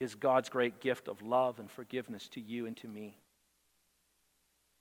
is 0.00 0.14
God's 0.14 0.48
great 0.48 0.80
gift 0.80 1.08
of 1.08 1.22
love 1.22 1.58
and 1.58 1.70
forgiveness 1.70 2.28
to 2.30 2.40
you 2.40 2.66
and 2.66 2.76
to 2.78 2.88
me. 2.88 3.18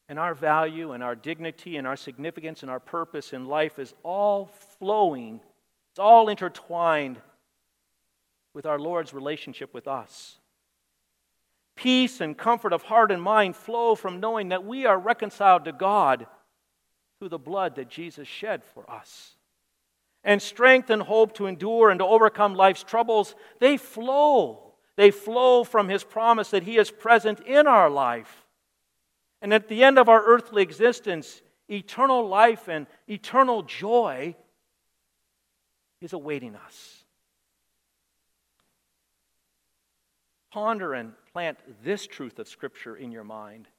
And 0.07 0.17
our 0.17 0.33
value 0.33 0.93
and 0.93 1.03
our 1.03 1.15
dignity 1.15 1.77
and 1.77 1.85
our 1.85 1.97
significance 1.97 2.63
and 2.63 2.71
our 2.71 2.79
purpose 2.79 3.33
in 3.33 3.45
life 3.45 3.77
is 3.77 3.93
all 4.01 4.49
flowing, 4.79 5.41
it's 5.91 5.99
all 5.99 6.29
intertwined 6.29 7.21
with 8.53 8.65
our 8.65 8.79
Lord's 8.79 9.13
relationship 9.13 9.73
with 9.73 9.87
us. 9.87 10.37
Peace 11.75 12.21
and 12.21 12.37
comfort 12.37 12.73
of 12.73 12.83
heart 12.83 13.11
and 13.11 13.21
mind 13.21 13.55
flow 13.55 13.95
from 13.95 14.19
knowing 14.19 14.49
that 14.49 14.65
we 14.65 14.85
are 14.85 14.97
reconciled 14.97 15.65
to 15.65 15.71
God 15.71 16.25
through 17.19 17.29
the 17.29 17.37
blood 17.37 17.75
that 17.75 17.89
Jesus 17.89 18.27
shed 18.27 18.63
for 18.63 18.89
us. 18.89 19.35
And 20.23 20.41
strength 20.41 20.89
and 20.89 21.01
hope 21.01 21.35
to 21.35 21.45
endure 21.45 21.89
and 21.89 21.99
to 21.99 22.05
overcome 22.05 22.55
life's 22.55 22.83
troubles, 22.83 23.35
they 23.59 23.77
flow. 23.77 24.68
They 24.99 25.11
flow 25.11 25.63
from 25.63 25.87
His 25.87 26.03
promise 26.03 26.51
that 26.51 26.63
He 26.63 26.77
is 26.77 26.91
present 26.91 27.39
in 27.39 27.67
our 27.67 27.89
life 27.89 28.45
and 29.41 29.53
at 29.53 29.69
the 29.69 29.81
end 29.81 29.97
of 29.97 30.09
our 30.09 30.21
earthly 30.25 30.61
existence, 30.61 31.41
eternal 31.69 32.27
life 32.27 32.67
and 32.67 32.85
eternal 33.07 33.63
joy 33.63 34.35
is 36.01 36.11
awaiting 36.11 36.53
us. 36.53 37.05
Ponder 40.51 40.93
and 40.93 41.13
plant 41.31 41.59
this 41.81 42.05
truth 42.05 42.37
of 42.37 42.49
Scripture 42.49 42.97
in 42.97 43.09
your 43.13 43.23
mind 43.23 43.69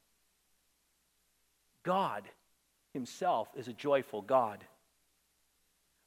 God 1.83 2.23
Himself 2.95 3.47
is 3.55 3.67
a 3.67 3.73
joyful 3.73 4.23
God. 4.23 4.65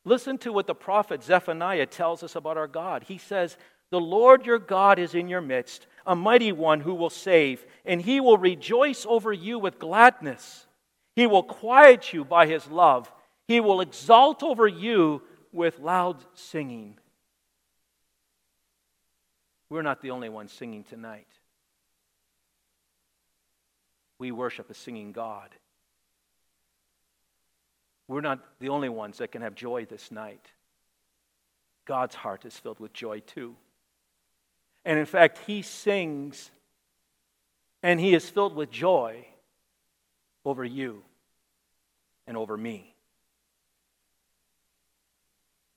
Listen 0.04 0.38
to 0.38 0.52
what 0.52 0.66
the 0.66 0.74
prophet 0.74 1.22
Zephaniah 1.22 1.86
tells 1.86 2.24
us 2.24 2.34
about 2.34 2.58
our 2.58 2.66
God. 2.66 3.04
He 3.04 3.16
says, 3.16 3.56
The 3.94 4.00
Lord 4.00 4.44
your 4.44 4.58
God 4.58 4.98
is 4.98 5.14
in 5.14 5.28
your 5.28 5.40
midst 5.40 5.86
a 6.04 6.16
mighty 6.16 6.50
one 6.50 6.80
who 6.80 6.96
will 6.96 7.10
save, 7.10 7.64
and 7.84 8.02
he 8.02 8.18
will 8.18 8.36
rejoice 8.36 9.06
over 9.08 9.32
you 9.32 9.56
with 9.56 9.78
gladness. 9.78 10.66
He 11.14 11.28
will 11.28 11.44
quiet 11.44 12.12
you 12.12 12.24
by 12.24 12.48
his 12.48 12.66
love. 12.66 13.12
He 13.46 13.60
will 13.60 13.80
exalt 13.80 14.42
over 14.42 14.66
you 14.66 15.22
with 15.52 15.78
loud 15.78 16.16
singing. 16.34 16.98
We're 19.70 19.82
not 19.82 20.02
the 20.02 20.10
only 20.10 20.28
ones 20.28 20.50
singing 20.50 20.82
tonight. 20.82 21.28
We 24.18 24.32
worship 24.32 24.70
a 24.70 24.74
singing 24.74 25.12
God. 25.12 25.50
We're 28.08 28.22
not 28.22 28.40
the 28.58 28.70
only 28.70 28.88
ones 28.88 29.18
that 29.18 29.30
can 29.30 29.42
have 29.42 29.54
joy 29.54 29.84
this 29.84 30.10
night. 30.10 30.50
God's 31.84 32.16
heart 32.16 32.44
is 32.44 32.58
filled 32.58 32.80
with 32.80 32.92
joy 32.92 33.20
too. 33.20 33.54
And 34.84 34.98
in 34.98 35.06
fact, 35.06 35.38
he 35.46 35.62
sings 35.62 36.50
and 37.82 38.00
he 38.00 38.14
is 38.14 38.28
filled 38.28 38.54
with 38.54 38.70
joy 38.70 39.26
over 40.44 40.64
you 40.64 41.02
and 42.26 42.36
over 42.36 42.56
me. 42.56 42.94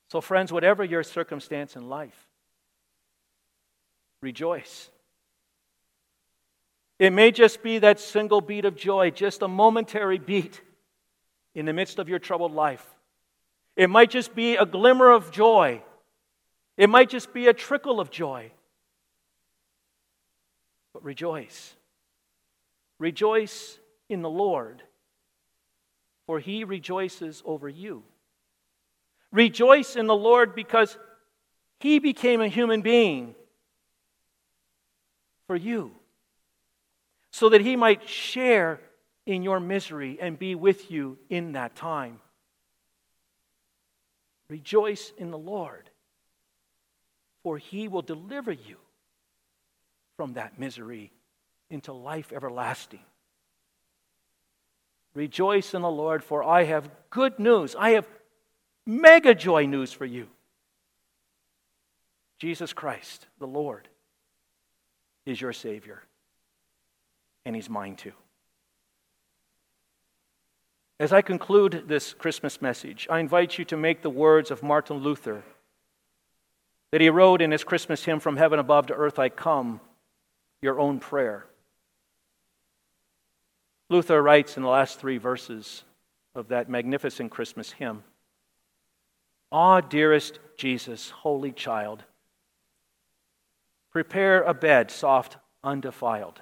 So, 0.09 0.21
friends, 0.21 0.51
whatever 0.51 0.83
your 0.83 1.03
circumstance 1.03 1.75
in 1.75 1.89
life, 1.89 2.27
rejoice. 4.21 4.89
It 6.97 7.11
may 7.11 7.31
just 7.31 7.61
be 7.61 7.79
that 7.79 7.99
single 7.99 8.41
beat 8.41 8.65
of 8.65 8.75
joy, 8.75 9.11
just 9.11 9.41
a 9.41 9.47
momentary 9.47 10.17
beat 10.17 10.61
in 11.53 11.65
the 11.65 11.73
midst 11.73 11.99
of 11.99 12.09
your 12.09 12.19
troubled 12.19 12.53
life. 12.53 12.85
It 13.75 13.89
might 13.89 14.09
just 14.09 14.33
be 14.33 14.55
a 14.55 14.65
glimmer 14.65 15.11
of 15.11 15.31
joy. 15.31 15.83
It 16.77 16.89
might 16.89 17.09
just 17.09 17.33
be 17.33 17.47
a 17.47 17.53
trickle 17.53 17.99
of 17.99 18.09
joy. 18.09 18.51
But 20.97 21.03
rejoice. 21.03 21.75
Rejoice 22.97 23.77
in 24.09 24.23
the 24.23 24.29
Lord, 24.31 24.81
for 26.25 26.39
he 26.39 26.63
rejoices 26.63 27.43
over 27.45 27.69
you. 27.69 28.01
Rejoice 29.31 29.95
in 29.95 30.07
the 30.07 30.15
Lord 30.15 30.55
because 30.55 30.97
he 31.79 31.99
became 31.99 32.41
a 32.41 32.47
human 32.47 32.81
being 32.81 33.35
for 35.45 35.55
you, 35.55 35.91
so 37.29 37.49
that 37.49 37.61
he 37.61 37.75
might 37.75 38.09
share 38.09 38.79
in 39.27 39.43
your 39.43 39.59
misery 39.59 40.17
and 40.19 40.39
be 40.39 40.55
with 40.55 40.89
you 40.89 41.19
in 41.29 41.51
that 41.51 41.75
time. 41.75 42.19
Rejoice 44.49 45.13
in 45.15 45.29
the 45.29 45.37
Lord, 45.37 45.91
for 47.43 47.59
he 47.59 47.87
will 47.87 48.01
deliver 48.01 48.51
you 48.51 48.77
from 50.17 50.33
that 50.33 50.59
misery 50.59 51.11
into 51.69 51.93
life 51.93 52.33
everlasting. 52.33 52.99
Rejoice 55.13 55.73
in 55.73 55.81
the 55.81 55.89
Lord, 55.89 56.23
for 56.23 56.43
I 56.43 56.63
have 56.63 56.89
good 57.09 57.39
news. 57.39 57.75
I 57.77 57.91
have 57.91 58.07
mega 58.85 59.33
joy 59.33 59.65
news 59.65 59.93
for 59.93 60.05
you. 60.05 60.27
Jesus 62.39 62.73
Christ, 62.73 63.27
the 63.39 63.47
Lord, 63.47 63.87
is 65.25 65.39
your 65.39 65.53
Savior, 65.53 66.03
and 67.45 67.55
He's 67.55 67.69
mine 67.69 67.95
too. 67.95 68.13
As 70.99 71.13
I 71.13 71.21
conclude 71.21 71.85
this 71.87 72.13
Christmas 72.13 72.61
message, 72.61 73.07
I 73.09 73.19
invite 73.19 73.57
you 73.57 73.65
to 73.65 73.77
make 73.77 74.01
the 74.01 74.09
words 74.09 74.49
of 74.49 74.63
Martin 74.63 74.97
Luther 74.97 75.43
that 76.91 77.01
he 77.01 77.09
wrote 77.09 77.41
in 77.41 77.51
his 77.51 77.63
Christmas 77.63 78.03
hymn, 78.05 78.19
From 78.19 78.37
Heaven 78.37 78.59
Above 78.59 78.87
to 78.87 78.93
Earth 78.93 79.19
I 79.19 79.29
Come, 79.29 79.79
your 80.61 80.79
own 80.79 80.99
prayer. 80.99 81.45
Luther 83.89 84.21
writes 84.21 84.57
in 84.57 84.63
the 84.63 84.69
last 84.69 84.99
three 84.99 85.17
verses 85.17 85.83
of 86.35 86.49
that 86.49 86.69
magnificent 86.69 87.31
Christmas 87.31 87.71
hymn 87.71 88.03
Ah, 89.51 89.79
dearest 89.79 90.39
Jesus, 90.57 91.09
holy 91.09 91.51
child, 91.53 92.03
prepare 93.91 94.43
a 94.43 94.53
bed 94.53 94.91
soft, 94.91 95.37
undefiled. 95.63 96.41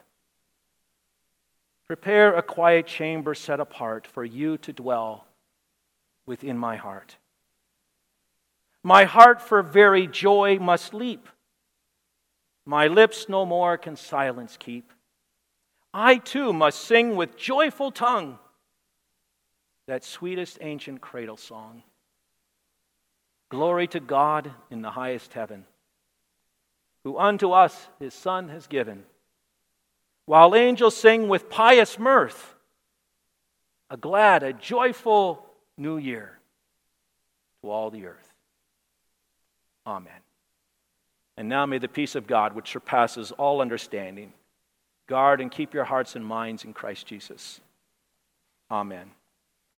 Prepare 1.86 2.36
a 2.36 2.41
quiet 2.41 2.88
chamber 2.88 3.36
set 3.36 3.60
apart 3.60 4.08
for 4.08 4.25
you 4.25 4.58
to 4.58 4.73
dwell 4.73 5.28
within 6.25 6.58
my 6.58 6.78
heart. 6.78 7.17
My 8.82 9.04
heart 9.04 9.39
for 9.39 9.62
very 9.62 10.08
joy 10.08 10.58
must 10.60 10.95
leap 10.95 11.28
my 12.65 12.88
lips 12.88 13.30
no 13.30 13.45
more 13.45 13.78
can 13.78 13.95
silence 13.95 14.58
keep. 14.58 14.91
I 15.93 16.17
too 16.17 16.51
must 16.51 16.82
sing 16.82 17.15
with 17.15 17.38
joyful 17.38 17.91
tongue 17.91 18.39
that 19.88 20.04
sweetest 20.04 20.58
ancient 20.62 20.99
cradle 21.01 21.38
song. 21.38 21.84
Glory 23.49 23.88
to 23.88 23.99
God 23.99 24.51
in 24.71 24.82
the 24.82 24.89
highest 24.89 25.34
heaven, 25.34 25.65
who 27.04 27.17
unto 27.17 27.51
us 27.51 27.88
his 27.99 28.13
Son 28.13 28.49
has 28.49 28.67
given, 28.67 29.04
while 30.25 30.56
angels 30.56 30.97
sing 30.97 31.30
with 31.30 31.49
pious 31.49 31.99
mirth 31.99 32.56
a 33.89 33.97
glad, 33.97 34.43
a 34.43 34.51
joyful 34.51 35.45
new 35.78 35.97
year 35.97 36.39
to 37.62 37.69
all 37.69 37.91
the 37.91 38.08
earth. 38.08 38.34
Amen. 39.86 40.24
And 41.38 41.50
now 41.50 41.65
may 41.65 41.78
the 41.78 41.88
peace 41.88 42.15
of 42.15 42.28
God, 42.28 42.54
which 42.54 42.71
surpasses 42.71 43.32
all 43.32 43.62
understanding, 43.62 44.34
Guard 45.08 45.39
and 45.39 45.52
keep 45.52 45.74
your 45.74 45.84
hearts 45.84 46.15
and 46.15 46.26
minds 46.26 46.65
in 46.65 46.74
Christ 46.74 47.06
Jesus. 47.06 47.62
Amen. 48.71 49.12